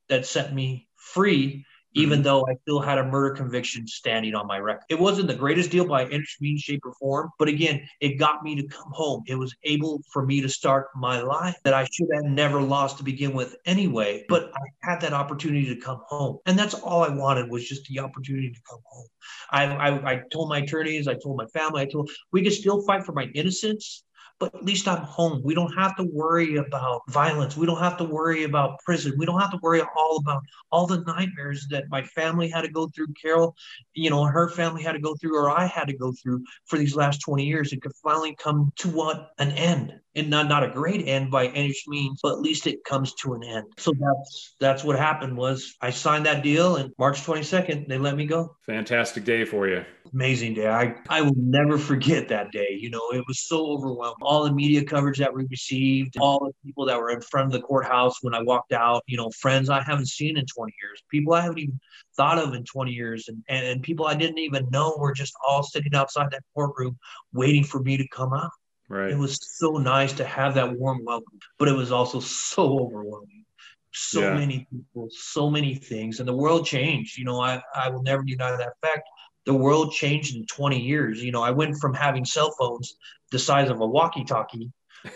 that 0.08 0.26
set 0.26 0.54
me 0.54 0.88
free 0.96 1.64
even 1.94 2.18
mm-hmm. 2.18 2.24
though 2.24 2.46
I 2.48 2.54
still 2.62 2.80
had 2.80 2.98
a 2.98 3.04
murder 3.04 3.34
conviction 3.34 3.86
standing 3.86 4.34
on 4.34 4.46
my 4.46 4.58
record. 4.58 4.84
It 4.88 4.98
wasn't 4.98 5.28
the 5.28 5.34
greatest 5.34 5.70
deal 5.70 5.86
by 5.86 6.04
any 6.06 6.24
means, 6.40 6.60
shape, 6.60 6.80
or 6.84 6.92
form, 6.94 7.30
but 7.38 7.48
again, 7.48 7.86
it 8.00 8.18
got 8.18 8.42
me 8.42 8.56
to 8.56 8.66
come 8.66 8.90
home. 8.92 9.22
It 9.26 9.36
was 9.36 9.54
able 9.64 10.02
for 10.12 10.24
me 10.24 10.40
to 10.40 10.48
start 10.48 10.88
my 10.94 11.20
life 11.20 11.56
that 11.64 11.74
I 11.74 11.86
should 11.90 12.08
have 12.14 12.24
never 12.24 12.60
lost 12.60 12.98
to 12.98 13.04
begin 13.04 13.32
with 13.32 13.56
anyway. 13.64 14.24
But 14.28 14.52
I 14.54 14.88
had 14.88 15.00
that 15.00 15.12
opportunity 15.12 15.66
to 15.74 15.80
come 15.80 16.00
home, 16.06 16.38
and 16.46 16.58
that's 16.58 16.74
all 16.74 17.02
I 17.02 17.08
wanted 17.08 17.50
was 17.50 17.66
just 17.66 17.86
the 17.86 18.00
opportunity 18.00 18.50
to 18.50 18.60
come 18.68 18.80
home. 18.84 19.06
I, 19.50 19.64
I, 19.64 20.12
I 20.12 20.22
told 20.32 20.48
my 20.48 20.58
attorneys, 20.58 21.08
I 21.08 21.14
told 21.14 21.36
my 21.36 21.46
family, 21.46 21.82
I 21.82 21.86
told 21.86 22.10
we 22.32 22.42
could 22.42 22.52
still 22.52 22.82
fight 22.82 23.04
for 23.04 23.12
my 23.12 23.24
innocence 23.34 24.04
but 24.38 24.54
at 24.54 24.64
least 24.64 24.88
I'm 24.88 25.02
home. 25.02 25.40
We 25.42 25.54
don't 25.54 25.72
have 25.74 25.96
to 25.96 26.04
worry 26.04 26.56
about 26.56 27.02
violence. 27.08 27.56
We 27.56 27.66
don't 27.66 27.78
have 27.80 27.96
to 27.98 28.04
worry 28.04 28.44
about 28.44 28.78
prison. 28.84 29.14
We 29.18 29.26
don't 29.26 29.40
have 29.40 29.50
to 29.50 29.58
worry 29.62 29.82
all 29.96 30.18
about 30.18 30.42
all 30.70 30.86
the 30.86 31.00
nightmares 31.00 31.66
that 31.70 31.84
my 31.90 32.02
family 32.02 32.48
had 32.48 32.62
to 32.62 32.70
go 32.70 32.88
through. 32.88 33.08
Carol, 33.20 33.56
you 33.94 34.10
know, 34.10 34.24
her 34.24 34.48
family 34.48 34.82
had 34.82 34.92
to 34.92 35.00
go 35.00 35.14
through, 35.16 35.36
or 35.36 35.50
I 35.50 35.66
had 35.66 35.88
to 35.88 35.96
go 35.96 36.12
through 36.12 36.44
for 36.66 36.78
these 36.78 36.94
last 36.94 37.20
20 37.20 37.44
years. 37.44 37.72
It 37.72 37.82
could 37.82 37.94
finally 38.02 38.36
come 38.36 38.72
to 38.76 38.88
what 38.88 39.30
an 39.38 39.50
end, 39.52 39.92
and 40.14 40.30
not 40.30 40.48
not 40.48 40.64
a 40.64 40.68
great 40.68 41.06
end 41.06 41.30
by 41.30 41.48
any 41.48 41.74
means, 41.88 42.20
but 42.22 42.32
at 42.32 42.40
least 42.40 42.66
it 42.66 42.84
comes 42.84 43.14
to 43.14 43.34
an 43.34 43.42
end. 43.44 43.66
So 43.78 43.92
that's 43.98 44.54
that's 44.60 44.84
what 44.84 44.98
happened. 44.98 45.36
Was 45.36 45.74
I 45.80 45.90
signed 45.90 46.26
that 46.26 46.42
deal, 46.42 46.76
and 46.76 46.92
March 46.98 47.22
22nd 47.22 47.88
they 47.88 47.98
let 47.98 48.16
me 48.16 48.26
go. 48.26 48.56
Fantastic 48.66 49.24
day 49.24 49.44
for 49.44 49.68
you 49.68 49.84
amazing 50.12 50.54
day. 50.54 50.68
I, 50.68 50.94
I 51.08 51.22
will 51.22 51.36
never 51.36 51.78
forget 51.78 52.28
that 52.28 52.52
day. 52.52 52.76
You 52.78 52.90
know, 52.90 53.10
it 53.12 53.24
was 53.26 53.46
so 53.46 53.66
overwhelming. 53.66 54.16
All 54.22 54.44
the 54.44 54.52
media 54.52 54.84
coverage 54.84 55.18
that 55.18 55.32
we 55.32 55.46
received, 55.50 56.16
all 56.20 56.46
the 56.46 56.52
people 56.64 56.86
that 56.86 56.98
were 56.98 57.10
in 57.10 57.20
front 57.20 57.46
of 57.46 57.52
the 57.52 57.60
courthouse 57.60 58.22
when 58.22 58.34
I 58.34 58.42
walked 58.42 58.72
out, 58.72 59.02
you 59.06 59.16
know, 59.16 59.30
friends 59.30 59.70
I 59.70 59.82
haven't 59.82 60.08
seen 60.08 60.36
in 60.36 60.44
20 60.46 60.74
years, 60.82 61.02
people 61.10 61.34
I 61.34 61.42
haven't 61.42 61.58
even 61.58 61.80
thought 62.16 62.38
of 62.38 62.54
in 62.54 62.64
20 62.64 62.92
years, 62.92 63.28
and, 63.28 63.42
and, 63.48 63.66
and 63.66 63.82
people 63.82 64.06
I 64.06 64.14
didn't 64.14 64.38
even 64.38 64.68
know 64.70 64.96
were 64.98 65.12
just 65.12 65.34
all 65.46 65.62
sitting 65.62 65.94
outside 65.94 66.30
that 66.30 66.42
courtroom 66.54 66.98
waiting 67.32 67.64
for 67.64 67.80
me 67.80 67.96
to 67.96 68.08
come 68.08 68.32
out. 68.32 68.50
Right. 68.88 69.10
It 69.10 69.18
was 69.18 69.38
so 69.58 69.72
nice 69.72 70.14
to 70.14 70.24
have 70.24 70.54
that 70.54 70.78
warm 70.78 71.04
welcome, 71.04 71.38
but 71.58 71.68
it 71.68 71.76
was 71.76 71.92
also 71.92 72.20
so 72.20 72.78
overwhelming 72.80 73.44
so 73.92 74.20
yeah. 74.20 74.34
many 74.34 74.66
people, 74.70 75.08
so 75.10 75.50
many 75.50 75.74
things, 75.74 76.20
and 76.20 76.28
the 76.28 76.34
world 76.34 76.66
changed. 76.66 77.18
You 77.18 77.24
know, 77.24 77.40
I, 77.40 77.60
I 77.74 77.88
will 77.88 78.02
never 78.02 78.22
deny 78.22 78.50
that 78.50 78.74
fact 78.82 79.08
the 79.48 79.54
world 79.54 79.92
changed 79.92 80.36
in 80.36 80.44
20 80.44 80.78
years. 80.78 81.24
You 81.24 81.32
know, 81.32 81.42
I 81.42 81.50
went 81.52 81.78
from 81.78 81.94
having 81.94 82.26
cell 82.26 82.54
phones 82.58 82.96
the 83.30 83.38
size 83.38 83.70
of 83.70 83.80
a 83.80 83.86
walkie-talkie 83.86 84.70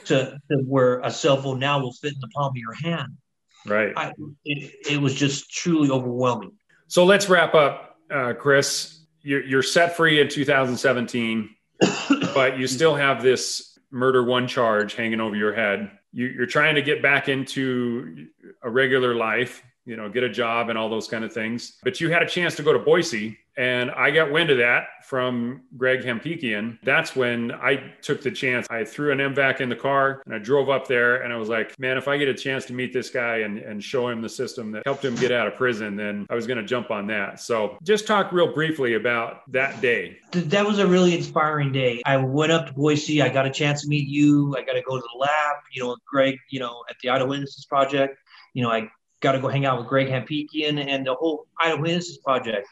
to, 0.07 0.39
to 0.51 0.57
where 0.67 1.01
a 1.01 1.11
cell 1.11 1.37
phone 1.37 1.59
now 1.59 1.81
will 1.81 1.93
fit 1.93 2.15
in 2.15 2.19
the 2.19 2.29
palm 2.29 2.49
of 2.49 2.57
your 2.57 2.73
hand. 2.73 3.13
Right. 3.67 3.93
I, 3.95 4.15
it, 4.47 4.73
it 4.91 5.01
was 5.03 5.15
just 5.15 5.53
truly 5.53 5.91
overwhelming. 5.91 6.53
So 6.89 7.05
let's 7.05 7.29
wrap 7.29 7.55
up, 7.55 7.99
uh, 8.11 8.33
Chris. 8.33 9.01
You're, 9.21 9.45
you're 9.45 9.63
set 9.63 9.99
free 9.99 10.19
in 10.19 10.31
2017, 10.31 11.51
but 12.35 12.59
you 12.59 12.67
still 12.67 12.95
have 12.95 13.23
this 13.23 13.79
murder 13.91 14.25
one 14.25 14.49
charge 14.49 14.95
hanging 14.95 15.21
over 15.21 15.37
your 15.37 15.53
head. 15.53 15.91
You, 16.11 16.29
you're 16.29 16.47
trying 16.47 16.77
to 16.77 16.83
get 16.83 17.03
back 17.03 17.29
into 17.29 18.29
a 18.63 18.71
regular 18.71 19.15
life, 19.15 19.63
you 19.85 19.97
know, 19.97 20.09
get 20.09 20.23
a 20.23 20.31
job 20.31 20.71
and 20.71 20.79
all 20.79 20.89
those 20.89 21.07
kind 21.07 21.23
of 21.23 21.35
things. 21.35 21.77
But 21.83 22.01
you 22.01 22.11
had 22.11 22.23
a 22.23 22.27
chance 22.27 22.55
to 22.55 22.63
go 22.63 22.73
to 22.73 22.79
Boise 22.79 23.37
and 23.57 23.91
I 23.91 24.11
got 24.11 24.33
wind 24.33 24.51
of 24.51 24.59
that 24.59 25.05
from 25.05 25.63
Greg 25.77 26.03
Hampikian. 26.03 26.79
That's 26.83 27.15
when 27.15 27.53
I 27.53 27.93
took 28.01 28.23
the 28.23 28.31
chance. 28.31 28.67
I 28.71 28.85
threw 28.85 29.13
an 29.13 29.19
MVAC 29.19 29.61
in 29.61 29.69
the 29.69 29.77
car 29.77 30.23
and 30.25 30.35
I 30.35 30.39
drove 30.39 30.71
up 30.71 30.87
there 30.87 31.23
and 31.23 31.33
I 31.33 31.37
was 31.37 31.49
like, 31.49 31.79
man, 31.79 31.99
if 31.99 32.09
I 32.09 32.17
get 32.17 32.29
a 32.29 32.35
chance 32.35 32.65
to 32.67 32.73
meet 32.73 32.93
this 32.93 33.11
guy 33.11 33.39
and, 33.39 33.59
and 33.59 33.83
show 33.83 34.09
him 34.09 34.23
the 34.23 34.29
system 34.29 34.73
that 34.73 34.85
helped 34.87 35.05
him 35.05 35.15
get 35.17 35.33
out 35.33 35.47
of 35.47 35.57
prison, 35.57 35.97
then 35.97 36.27
I 36.31 36.35
was 36.35 36.47
going 36.47 36.59
to 36.59 36.65
jump 36.65 36.91
on 36.91 37.07
that. 37.09 37.41
So 37.41 37.77
just 37.83 38.07
talk 38.07 38.33
real 38.33 38.53
briefly 38.53 38.95
about 38.95 39.51
that 39.53 39.81
day. 39.83 40.19
That 40.33 40.67
was 40.67 40.79
a 40.79 40.87
really 40.87 41.15
inspiring 41.15 41.73
day. 41.73 42.01
I 42.07 42.17
went 42.17 42.53
up 42.53 42.69
to 42.69 42.73
Boise. 42.73 43.21
I 43.21 43.29
got 43.29 43.45
a 43.45 43.51
chance 43.51 43.83
to 43.83 43.89
meet 43.89 44.09
you. 44.09 44.57
I 44.57 44.63
got 44.63 44.75
to 44.75 44.83
go 44.83 44.97
to 44.97 45.03
the 45.13 45.19
lab, 45.19 45.57
you 45.73 45.83
know, 45.83 45.97
Greg, 46.07 46.39
you 46.49 46.61
know, 46.61 46.85
at 46.89 46.97
the 47.03 47.11
Idaho 47.11 47.35
Innocence 47.35 47.67
Project. 47.67 48.19
You 48.55 48.63
know, 48.63 48.71
I 48.71 48.89
got 49.21 49.33
to 49.33 49.41
go 49.41 49.49
hang 49.49 49.67
out 49.67 49.79
with 49.79 49.89
Greg 49.89 50.09
Hampikian 50.09 50.85
and 50.85 51.07
the 51.07 51.15
whole 51.15 51.47
Idaho 51.61 51.85
Innocence 51.85 52.19
Project 52.19 52.67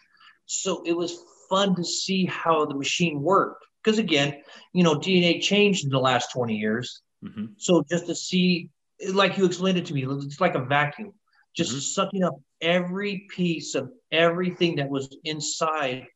so 0.51 0.83
it 0.85 0.97
was 0.97 1.23
fun 1.49 1.75
to 1.77 1.85
see 1.85 2.27
how 2.27 2.67
the 2.67 2.75
machine 2.75 3.23
worked. 3.23 3.65
Because 3.83 3.99
again, 3.99 4.43
you 4.73 4.83
know, 4.83 4.97
DNA 4.97 5.41
changed 5.41 5.85
in 5.85 5.91
the 5.91 5.99
last 5.99 6.33
20 6.33 6.57
years. 6.57 7.03
Mm-hmm. 7.25 7.47
So 7.57 7.85
just 7.89 8.07
to 8.07 8.15
see, 8.15 8.69
like 9.13 9.39
you 9.39 9.45
explained 9.45 9.79
it 9.79 9.87
to 9.87 9.95
me, 9.95 10.05
it's 10.05 10.41
like 10.41 10.57
a 10.57 10.65
vacuum, 10.65 11.13
just 11.57 11.71
mm-hmm. 11.71 11.79
sucking 11.79 12.25
up 12.25 12.35
every 12.61 13.27
piece 13.31 13.75
of 13.75 13.91
everything 14.11 14.77
that 14.77 14.91
was 14.91 15.17
inside 15.25 16.07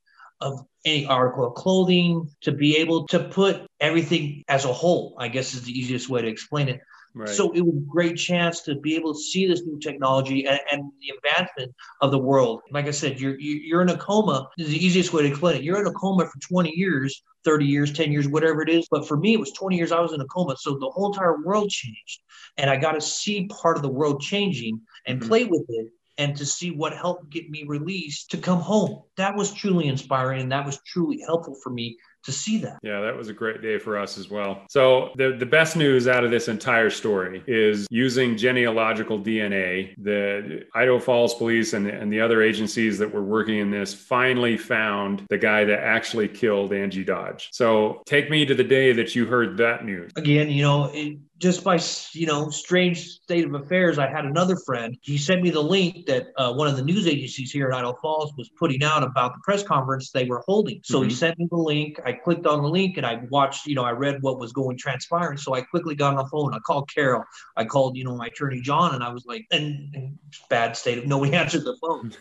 of 0.40 0.60
any 0.84 1.06
article 1.06 1.46
of 1.46 1.54
clothing 1.54 2.28
to 2.42 2.52
be 2.52 2.76
able 2.78 3.06
to 3.06 3.20
put 3.20 3.62
everything 3.80 4.42
as 4.48 4.64
a 4.64 4.72
whole, 4.72 5.16
I 5.18 5.28
guess 5.28 5.54
is 5.54 5.62
the 5.62 5.78
easiest 5.78 6.08
way 6.08 6.22
to 6.22 6.28
explain 6.28 6.68
it. 6.68 6.80
Right. 7.16 7.29
So 7.29 7.53
it 7.53 7.61
was 7.61 7.77
a 7.77 7.87
great 7.88 8.16
chance 8.16 8.62
to 8.62 8.74
be 8.74 8.96
able 8.96 9.14
to 9.14 9.20
see 9.20 9.46
this 9.46 9.62
new 9.64 9.79
technology 9.79 10.46
and, 10.46 10.59
and, 10.72 10.90
the 11.00 11.14
advancement 11.16 11.72
of 12.00 12.11
the 12.11 12.18
world. 12.18 12.62
Like 12.72 12.87
I 12.87 12.90
said, 12.90 13.20
you're 13.20 13.38
you're 13.38 13.83
in 13.83 13.90
a 13.90 13.96
coma. 13.96 14.48
This 14.57 14.66
is 14.66 14.72
the 14.72 14.85
easiest 14.85 15.12
way 15.12 15.22
to 15.22 15.29
explain 15.29 15.57
it. 15.57 15.62
You're 15.62 15.81
in 15.81 15.87
a 15.87 15.92
coma 15.92 16.27
for 16.27 16.38
20 16.40 16.72
years, 16.74 17.22
30 17.44 17.66
years, 17.66 17.92
10 17.92 18.11
years, 18.11 18.27
whatever 18.27 18.62
it 18.62 18.68
is. 18.68 18.88
But 18.90 19.07
for 19.07 19.16
me, 19.16 19.33
it 19.33 19.38
was 19.38 19.53
20 19.53 19.77
years 19.77 19.92
I 19.92 20.00
was 20.00 20.12
in 20.12 20.20
a 20.20 20.27
coma. 20.27 20.57
So 20.59 20.72
the 20.72 20.90
whole 20.90 21.12
entire 21.12 21.40
world 21.40 21.70
changed. 21.70 22.20
And 22.57 22.68
I 22.68 22.77
got 22.77 22.92
to 22.92 23.00
see 23.00 23.46
part 23.46 23.77
of 23.77 23.83
the 23.83 23.88
world 23.88 24.20
changing 24.20 24.81
and 25.07 25.20
mm-hmm. 25.20 25.29
play 25.29 25.44
with 25.44 25.64
it 25.68 25.92
and 26.18 26.37
to 26.37 26.46
see 26.46 26.70
what 26.70 26.96
helped 26.96 27.31
get 27.31 27.50
me 27.50 27.64
released 27.66 28.31
to 28.31 28.38
come 28.38 28.61
home. 28.61 29.03
That 29.16 29.37
was 29.37 29.53
truly 29.53 29.87
inspiring 29.87 30.42
and 30.42 30.53
that 30.53 30.66
was 30.66 30.81
truly 30.87 31.20
helpful 31.24 31.57
for 31.62 31.70
me 31.70 31.96
to 32.24 32.32
see 32.32 32.58
that. 32.58 32.78
Yeah, 32.82 33.00
that 33.00 33.16
was 33.16 33.28
a 33.28 33.32
great 33.32 33.62
day 33.62 33.78
for 33.78 33.98
us 33.98 34.18
as 34.18 34.30
well. 34.30 34.62
So 34.68 35.12
the, 35.16 35.37
the 35.38 35.46
best 35.46 35.76
news 35.76 36.08
out 36.08 36.24
of 36.24 36.30
this 36.30 36.48
entire 36.48 36.90
story 36.90 37.42
is 37.46 37.87
using 37.90 38.37
genealogical 38.37 39.18
DNA, 39.18 39.94
the 40.02 40.64
Idaho 40.74 40.98
Falls 40.98 41.34
Police 41.34 41.72
and, 41.72 41.87
and 41.87 42.12
the 42.12 42.20
other 42.20 42.42
agencies 42.42 42.98
that 42.98 43.12
were 43.12 43.22
working 43.22 43.58
in 43.58 43.70
this 43.70 43.94
finally 43.94 44.56
found 44.56 45.26
the 45.28 45.38
guy 45.38 45.64
that 45.64 45.80
actually 45.80 46.28
killed 46.28 46.72
Angie 46.72 47.04
Dodge. 47.04 47.48
So 47.52 48.02
take 48.06 48.30
me 48.30 48.44
to 48.46 48.54
the 48.54 48.64
day 48.64 48.92
that 48.92 49.14
you 49.14 49.26
heard 49.26 49.56
that 49.58 49.84
news. 49.84 50.12
Again, 50.16 50.50
you 50.50 50.62
know, 50.62 50.90
it, 50.92 51.18
just 51.38 51.64
by 51.64 51.78
you 52.12 52.26
know 52.26 52.48
strange 52.48 53.08
state 53.08 53.44
of 53.44 53.54
affairs 53.54 53.98
i 53.98 54.08
had 54.08 54.24
another 54.24 54.56
friend 54.64 54.96
he 55.02 55.18
sent 55.18 55.42
me 55.42 55.50
the 55.50 55.60
link 55.60 56.06
that 56.06 56.28
uh, 56.37 56.52
one 56.52 56.68
of 56.68 56.76
the 56.76 56.82
news 56.82 57.06
agencies 57.06 57.50
here 57.50 57.68
at 57.68 57.76
idaho 57.76 57.94
falls 58.00 58.32
was 58.37 58.48
putting 58.50 58.82
out 58.82 59.02
about 59.02 59.34
the 59.34 59.40
press 59.42 59.62
conference 59.62 60.10
they 60.10 60.24
were 60.24 60.42
holding 60.46 60.80
so 60.84 61.00
mm-hmm. 61.00 61.08
he 61.08 61.14
sent 61.14 61.38
me 61.38 61.46
the 61.50 61.56
link 61.56 61.98
i 62.06 62.12
clicked 62.14 62.46
on 62.46 62.62
the 62.62 62.68
link 62.68 62.96
and 62.96 63.07
i 63.07 63.20
watched 63.31 63.66
you 63.66 63.74
know 63.74 63.85
i 63.85 63.90
read 63.90 64.22
what 64.22 64.38
was 64.38 64.53
going 64.53 64.77
transpiring 64.77 65.38
so 65.38 65.55
i 65.55 65.61
quickly 65.61 65.94
got 65.94 66.16
on 66.16 66.24
the 66.24 66.31
phone 66.31 66.55
i 66.55 66.59
called 66.61 66.88
carol 66.92 67.24
i 67.57 67.64
called 67.64 67.96
you 67.96 68.05
know 68.05 68.16
my 68.16 68.27
attorney 68.27 68.61
john 68.61 68.94
and 68.94 69.03
i 69.03 69.11
was 69.11 69.24
like 69.27 69.44
and, 69.50 69.94
and 69.94 70.18
bad 70.48 70.77
state 70.77 70.98
of 70.98 71.07
no 71.07 71.16
nobody 71.16 71.37
answered 71.37 71.64
the 71.64 71.77
phone 71.81 72.12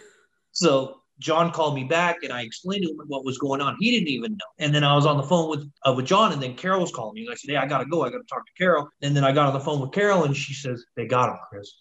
so 0.52 1.00
John 1.20 1.52
called 1.52 1.76
me 1.76 1.84
back 1.84 2.18
and 2.24 2.34
I 2.34 2.42
explained 2.42 2.84
to 2.84 2.90
him 2.90 2.98
what 3.08 3.24
was 3.24 3.38
going 3.38 3.62
on. 3.62 3.78
He 3.80 3.92
didn't 3.92 4.10
even 4.10 4.34
know. 4.34 4.46
And 4.60 4.74
then 4.74 4.84
I 4.84 4.96
was 4.96 5.06
on 5.06 5.18
the 5.18 5.24
phone 5.24 5.50
with 5.50 5.70
uh, 5.88 5.94
with 5.94 6.06
John, 6.06 6.34
and 6.34 6.42
then 6.42 6.56
Carol 6.56 6.82
was 6.82 6.92
calling 6.92 7.14
me. 7.14 7.28
I 7.32 7.36
said, 7.36 7.52
"Hey, 7.52 7.58
I 7.58 7.68
gotta 7.68 7.86
go. 7.86 8.04
I 8.04 8.10
gotta 8.10 8.24
talk 8.28 8.46
to 8.46 8.54
Carol." 8.58 8.90
And 9.02 9.16
then 9.16 9.24
I 9.24 9.32
got 9.32 9.48
on 9.48 9.54
the 9.54 9.60
phone 9.60 9.80
with 9.80 9.92
Carol, 9.92 10.24
and 10.24 10.36
she 10.36 10.54
says, 10.54 10.84
"They 10.96 11.06
got 11.06 11.30
him, 11.30 11.38
Chris. 11.50 11.72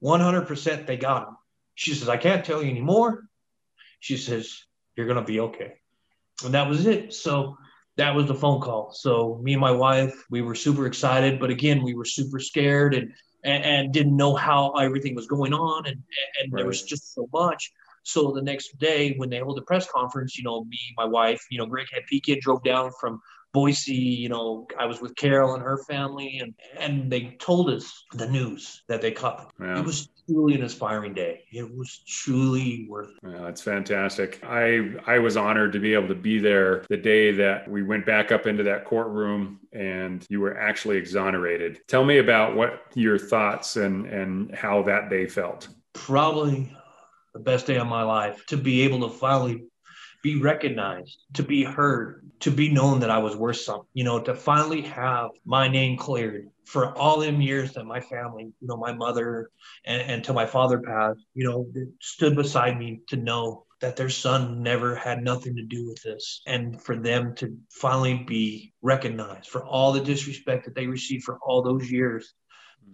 One 0.00 0.20
hundred 0.20 0.46
percent, 0.46 0.86
they 0.86 0.96
got 0.96 1.28
him." 1.28 1.36
She 1.74 1.94
says, 1.94 2.08
"I 2.08 2.16
can't 2.16 2.44
tell 2.44 2.62
you 2.62 2.70
anymore." 2.70 3.24
She 4.00 4.16
says, 4.18 4.62
"You're 4.94 5.06
gonna 5.06 5.24
be 5.24 5.40
okay." 5.40 5.74
And 6.42 6.54
that 6.54 6.68
was 6.68 6.86
it. 6.86 7.12
So 7.12 7.56
that 7.96 8.14
was 8.14 8.26
the 8.26 8.34
phone 8.34 8.60
call. 8.60 8.92
So 8.92 9.38
me 9.42 9.52
and 9.52 9.60
my 9.60 9.70
wife, 9.70 10.24
we 10.30 10.42
were 10.42 10.54
super 10.54 10.86
excited, 10.86 11.38
but 11.38 11.50
again, 11.50 11.82
we 11.82 11.94
were 11.94 12.04
super 12.04 12.40
scared 12.40 12.94
and 12.94 13.12
and, 13.44 13.62
and 13.62 13.92
didn't 13.92 14.16
know 14.16 14.34
how 14.34 14.70
everything 14.72 15.14
was 15.14 15.26
going 15.26 15.52
on, 15.52 15.86
and 15.86 16.02
and 16.40 16.52
right. 16.52 16.60
there 16.60 16.66
was 16.66 16.82
just 16.82 17.14
so 17.14 17.28
much. 17.32 17.70
So 18.02 18.32
the 18.32 18.42
next 18.42 18.78
day, 18.78 19.14
when 19.16 19.30
they 19.30 19.38
hold 19.38 19.56
the 19.56 19.62
press 19.62 19.90
conference, 19.90 20.36
you 20.36 20.44
know, 20.44 20.64
me, 20.64 20.78
my 20.96 21.04
wife, 21.04 21.44
you 21.50 21.58
know, 21.58 21.66
Greg 21.66 21.86
Hampikian 21.94 22.40
drove 22.40 22.62
down 22.62 22.90
from 23.00 23.20
Boise, 23.54 23.94
you 23.94 24.28
know, 24.28 24.66
I 24.76 24.84
was 24.84 25.00
with 25.00 25.14
Carol 25.14 25.54
and 25.54 25.62
her 25.62 25.78
family, 25.84 26.40
and 26.42 26.54
and 26.76 27.10
they 27.10 27.36
told 27.38 27.70
us 27.70 28.04
the 28.12 28.28
news 28.28 28.82
that 28.88 29.00
they 29.00 29.12
caught. 29.12 29.52
Yeah. 29.60 29.78
It 29.78 29.86
was 29.86 30.08
truly 30.28 30.54
an 30.54 30.62
inspiring 30.62 31.14
day. 31.14 31.44
It 31.52 31.72
was 31.72 32.02
truly 32.04 32.86
worth 32.90 33.10
it. 33.10 33.30
Yeah, 33.30 33.42
that's 33.42 33.62
fantastic. 33.62 34.40
I 34.44 34.94
I 35.06 35.20
was 35.20 35.36
honored 35.36 35.72
to 35.74 35.78
be 35.78 35.94
able 35.94 36.08
to 36.08 36.16
be 36.16 36.40
there 36.40 36.84
the 36.88 36.96
day 36.96 37.30
that 37.30 37.70
we 37.70 37.84
went 37.84 38.04
back 38.04 38.32
up 38.32 38.48
into 38.48 38.64
that 38.64 38.84
courtroom 38.84 39.60
and 39.72 40.26
you 40.28 40.40
were 40.40 40.58
actually 40.58 40.96
exonerated. 40.96 41.80
Tell 41.86 42.04
me 42.04 42.18
about 42.18 42.56
what 42.56 42.80
your 42.94 43.18
thoughts 43.18 43.76
and 43.76 44.06
and 44.06 44.52
how 44.52 44.82
that 44.82 45.10
day 45.10 45.26
felt. 45.26 45.68
Probably 45.92 46.76
the 47.34 47.40
best 47.40 47.66
day 47.66 47.76
of 47.76 47.86
my 47.86 48.02
life 48.02 48.44
to 48.46 48.56
be 48.56 48.82
able 48.82 49.08
to 49.08 49.14
finally 49.16 49.64
be 50.24 50.40
recognized, 50.40 51.18
to 51.34 51.42
be 51.42 51.62
heard, 51.62 52.30
to 52.40 52.50
be 52.50 52.70
known 52.70 53.00
that 53.00 53.10
I 53.10 53.18
was 53.18 53.36
worth 53.36 53.58
something, 53.58 53.86
you 53.92 54.04
know, 54.04 54.18
to 54.20 54.34
finally 54.34 54.80
have 54.80 55.28
my 55.44 55.68
name 55.68 55.98
cleared 55.98 56.48
for 56.64 56.96
all 56.96 57.20
them 57.20 57.42
years 57.42 57.74
that 57.74 57.84
my 57.84 58.00
family, 58.00 58.44
you 58.58 58.66
know, 58.66 58.78
my 58.78 58.94
mother 58.94 59.50
and, 59.84 60.00
and 60.00 60.24
to 60.24 60.32
my 60.32 60.46
father 60.46 60.80
passed, 60.80 61.20
you 61.34 61.46
know, 61.46 61.70
stood 62.00 62.34
beside 62.36 62.78
me 62.78 63.02
to 63.08 63.16
know 63.16 63.66
that 63.82 63.96
their 63.96 64.08
son 64.08 64.62
never 64.62 64.94
had 64.94 65.22
nothing 65.22 65.56
to 65.56 65.62
do 65.62 65.86
with 65.86 66.02
this. 66.02 66.40
And 66.46 66.80
for 66.80 66.96
them 66.96 67.34
to 67.36 67.58
finally 67.70 68.24
be 68.26 68.72
recognized 68.80 69.50
for 69.50 69.62
all 69.62 69.92
the 69.92 70.00
disrespect 70.00 70.64
that 70.64 70.74
they 70.74 70.86
received 70.86 71.24
for 71.24 71.38
all 71.46 71.60
those 71.60 71.90
years, 71.90 72.32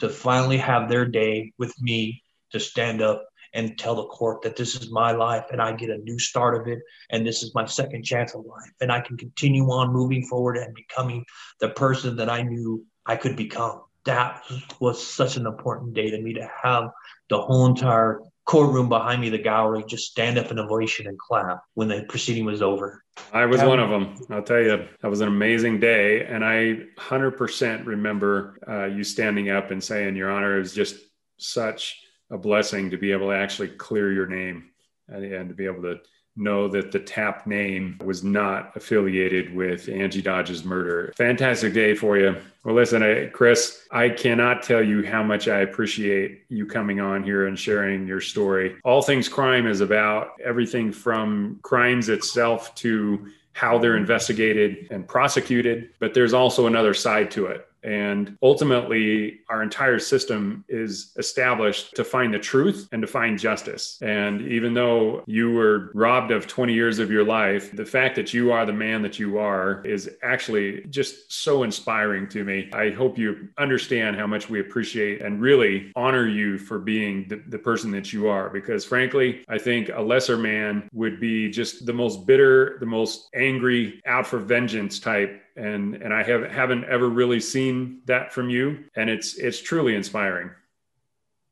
to 0.00 0.08
finally 0.08 0.58
have 0.58 0.88
their 0.88 1.04
day 1.04 1.52
with 1.58 1.74
me 1.80 2.24
to 2.50 2.58
stand 2.58 3.02
up 3.02 3.24
and 3.52 3.78
tell 3.78 3.94
the 3.94 4.06
court 4.06 4.42
that 4.42 4.56
this 4.56 4.74
is 4.74 4.90
my 4.90 5.12
life 5.12 5.46
and 5.50 5.60
I 5.60 5.72
get 5.72 5.90
a 5.90 5.98
new 5.98 6.18
start 6.18 6.60
of 6.60 6.68
it 6.68 6.80
and 7.10 7.26
this 7.26 7.42
is 7.42 7.54
my 7.54 7.64
second 7.64 8.04
chance 8.04 8.34
of 8.34 8.44
life 8.44 8.70
and 8.80 8.92
I 8.92 9.00
can 9.00 9.16
continue 9.16 9.64
on 9.70 9.92
moving 9.92 10.24
forward 10.26 10.56
and 10.56 10.74
becoming 10.74 11.24
the 11.60 11.70
person 11.70 12.16
that 12.16 12.30
I 12.30 12.42
knew 12.42 12.84
I 13.06 13.16
could 13.16 13.36
become. 13.36 13.82
That 14.04 14.42
was 14.80 15.04
such 15.04 15.36
an 15.36 15.46
important 15.46 15.94
day 15.94 16.10
to 16.10 16.20
me 16.20 16.32
to 16.34 16.50
have 16.62 16.90
the 17.28 17.40
whole 17.40 17.66
entire 17.66 18.20
courtroom 18.50 18.88
behind 18.88 19.20
me, 19.20 19.28
the 19.28 19.38
gallery, 19.38 19.84
just 19.86 20.10
stand 20.10 20.36
up 20.36 20.50
in 20.50 20.58
ovation 20.58 21.06
and 21.06 21.16
clap 21.18 21.62
when 21.74 21.86
the 21.86 22.02
proceeding 22.08 22.44
was 22.44 22.62
over. 22.62 23.04
I 23.32 23.46
was 23.46 23.62
one 23.62 23.78
of 23.78 23.90
them. 23.90 24.16
I'll 24.30 24.42
tell 24.42 24.60
you, 24.60 24.88
that 25.00 25.08
was 25.08 25.20
an 25.20 25.28
amazing 25.28 25.78
day. 25.78 26.24
And 26.24 26.44
I 26.44 26.80
100% 26.98 27.86
remember 27.86 28.58
uh, 28.66 28.86
you 28.86 29.04
standing 29.04 29.50
up 29.50 29.70
and 29.70 29.82
saying, 29.82 30.16
Your 30.16 30.32
Honor, 30.32 30.56
it 30.56 30.60
was 30.60 30.74
just 30.74 30.96
such 31.36 31.96
a 32.30 32.38
blessing 32.38 32.90
to 32.90 32.96
be 32.96 33.12
able 33.12 33.28
to 33.28 33.34
actually 33.34 33.68
clear 33.68 34.12
your 34.12 34.26
name 34.26 34.70
and, 35.08 35.24
and 35.24 35.48
to 35.48 35.54
be 35.54 35.66
able 35.66 35.82
to 35.82 36.00
know 36.36 36.68
that 36.68 36.92
the 36.92 36.98
Tapp 36.98 37.46
name 37.46 37.98
was 38.04 38.22
not 38.22 38.76
affiliated 38.76 39.54
with 39.54 39.88
Angie 39.88 40.22
Dodge's 40.22 40.64
murder. 40.64 41.12
Fantastic 41.16 41.74
day 41.74 41.94
for 41.94 42.16
you. 42.18 42.36
Well, 42.64 42.74
listen, 42.74 43.02
I, 43.02 43.26
Chris, 43.26 43.86
I 43.90 44.08
cannot 44.10 44.62
tell 44.62 44.82
you 44.82 45.04
how 45.04 45.22
much 45.22 45.48
I 45.48 45.60
appreciate 45.60 46.44
you 46.48 46.66
coming 46.66 47.00
on 47.00 47.24
here 47.24 47.46
and 47.46 47.58
sharing 47.58 48.06
your 48.06 48.20
story. 48.20 48.76
All 48.84 49.02
Things 49.02 49.28
Crime 49.28 49.66
is 49.66 49.80
about 49.80 50.32
everything 50.42 50.92
from 50.92 51.58
crimes 51.62 52.08
itself 52.08 52.74
to 52.76 53.26
how 53.52 53.78
they're 53.78 53.96
investigated 53.96 54.88
and 54.90 55.06
prosecuted, 55.06 55.90
but 55.98 56.14
there's 56.14 56.32
also 56.32 56.66
another 56.66 56.94
side 56.94 57.30
to 57.32 57.46
it. 57.46 57.66
And 57.82 58.36
ultimately, 58.42 59.40
our 59.48 59.62
entire 59.62 59.98
system 59.98 60.64
is 60.68 61.12
established 61.16 61.96
to 61.96 62.04
find 62.04 62.32
the 62.34 62.38
truth 62.38 62.88
and 62.92 63.02
to 63.02 63.08
find 63.08 63.38
justice. 63.38 63.98
And 64.02 64.42
even 64.42 64.74
though 64.74 65.22
you 65.26 65.52
were 65.52 65.90
robbed 65.94 66.30
of 66.30 66.46
20 66.46 66.72
years 66.72 66.98
of 66.98 67.10
your 67.10 67.24
life, 67.24 67.74
the 67.74 67.84
fact 67.84 68.16
that 68.16 68.34
you 68.34 68.52
are 68.52 68.66
the 68.66 68.72
man 68.72 69.02
that 69.02 69.18
you 69.18 69.38
are 69.38 69.84
is 69.84 70.10
actually 70.22 70.84
just 70.90 71.32
so 71.32 71.62
inspiring 71.62 72.28
to 72.28 72.44
me. 72.44 72.70
I 72.72 72.90
hope 72.90 73.18
you 73.18 73.48
understand 73.58 74.16
how 74.16 74.26
much 74.26 74.50
we 74.50 74.60
appreciate 74.60 75.22
and 75.22 75.40
really 75.40 75.92
honor 75.96 76.26
you 76.26 76.58
for 76.58 76.78
being 76.78 77.26
the, 77.28 77.42
the 77.48 77.58
person 77.58 77.90
that 77.92 78.12
you 78.12 78.28
are. 78.28 78.50
Because 78.50 78.84
frankly, 78.84 79.44
I 79.48 79.58
think 79.58 79.90
a 79.92 80.00
lesser 80.00 80.36
man 80.36 80.88
would 80.92 81.20
be 81.20 81.50
just 81.50 81.86
the 81.86 81.92
most 81.92 82.26
bitter, 82.26 82.76
the 82.80 82.86
most 82.86 83.28
angry, 83.34 84.00
out 84.06 84.26
for 84.26 84.38
vengeance 84.38 84.98
type 84.98 85.42
and 85.56 85.94
and 85.96 86.12
I 86.12 86.22
have 86.22 86.50
haven't 86.50 86.84
ever 86.84 87.08
really 87.08 87.40
seen 87.40 88.02
that 88.06 88.32
from 88.32 88.50
you, 88.50 88.84
and 88.94 89.10
it's 89.10 89.34
it's 89.34 89.60
truly 89.60 89.94
inspiring. 89.94 90.50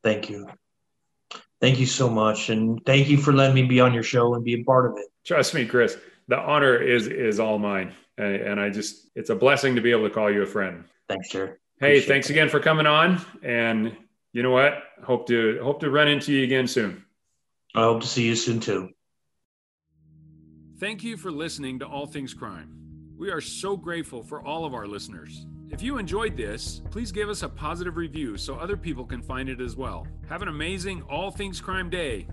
Thank 0.03 0.31
you, 0.31 0.49
thank 1.61 1.79
you 1.79 1.87
so 1.87 2.09
much, 2.09 2.51
and 2.51 2.85
thank 2.87 3.09
you 3.09 3.19
for 3.19 3.33
letting 3.33 3.55
me 3.55 3.65
be 3.65 3.81
on 3.81 3.93
your 3.95 4.03
show 4.03 4.35
and 4.35 4.45
be 4.45 4.61
a 4.61 4.65
part 4.65 4.87
of 4.91 4.97
it. 4.99 5.07
Trust 5.25 5.55
me, 5.55 5.67
Chris, 5.67 5.97
the 6.29 6.39
honor 6.39 6.77
is 6.77 7.07
is 7.07 7.41
all 7.41 7.59
mine, 7.59 7.93
and, 8.17 8.37
and 8.37 8.61
I 8.61 8.71
just 8.71 9.09
it's 9.15 9.31
a 9.31 9.37
blessing 9.37 9.75
to 9.77 9.81
be 9.81 9.91
able 9.91 10.09
to 10.09 10.15
call 10.15 10.31
you 10.31 10.43
a 10.43 10.47
friend. 10.47 10.85
Thanks, 11.09 11.31
sir. 11.31 11.59
Hey, 11.81 11.99
Appreciate 11.99 12.09
thanks 12.09 12.27
that. 12.29 12.33
again 12.35 12.49
for 12.49 12.61
coming 12.61 12.87
on, 12.87 13.21
and 13.43 13.97
you 14.33 14.43
know 14.43 14.51
what? 14.51 14.83
Hope 15.05 15.27
to 15.29 15.59
hope 15.63 15.81
to 15.81 15.91
run 15.91 16.09
into 16.09 16.33
you 16.33 16.45
again 16.45 16.67
soon. 16.67 17.05
I 17.75 17.83
hope 17.83 18.01
to 18.03 18.07
see 18.07 18.27
you 18.27 18.35
soon 18.35 18.61
too. 18.61 18.91
Thank 20.79 21.03
you 21.03 21.17
for 21.17 21.33
listening 21.33 21.81
to 21.81 21.87
All 21.87 22.07
Things 22.07 22.35
Crime. 22.35 22.88
We 23.19 23.31
are 23.31 23.41
so 23.41 23.77
grateful 23.77 24.23
for 24.23 24.47
all 24.47 24.65
of 24.65 24.75
our 24.75 24.87
listeners. 24.87 25.45
If 25.71 25.83
you 25.83 25.99
enjoyed 25.99 26.37
this, 26.37 26.83
please 26.93 27.11
give 27.11 27.29
us 27.29 27.43
a 27.43 27.49
positive 27.49 27.97
review 27.97 28.37
so 28.37 28.55
other 28.55 28.77
people 28.77 29.05
can 29.05 29.23
find 29.23 29.49
it 29.49 29.61
as 29.61 29.75
well. 29.75 30.07
Have 30.29 30.41
an 30.41 30.47
amazing 30.47 31.03
All 31.03 31.33
Things 31.33 31.61
Crime 31.61 31.91
Day 31.91 32.29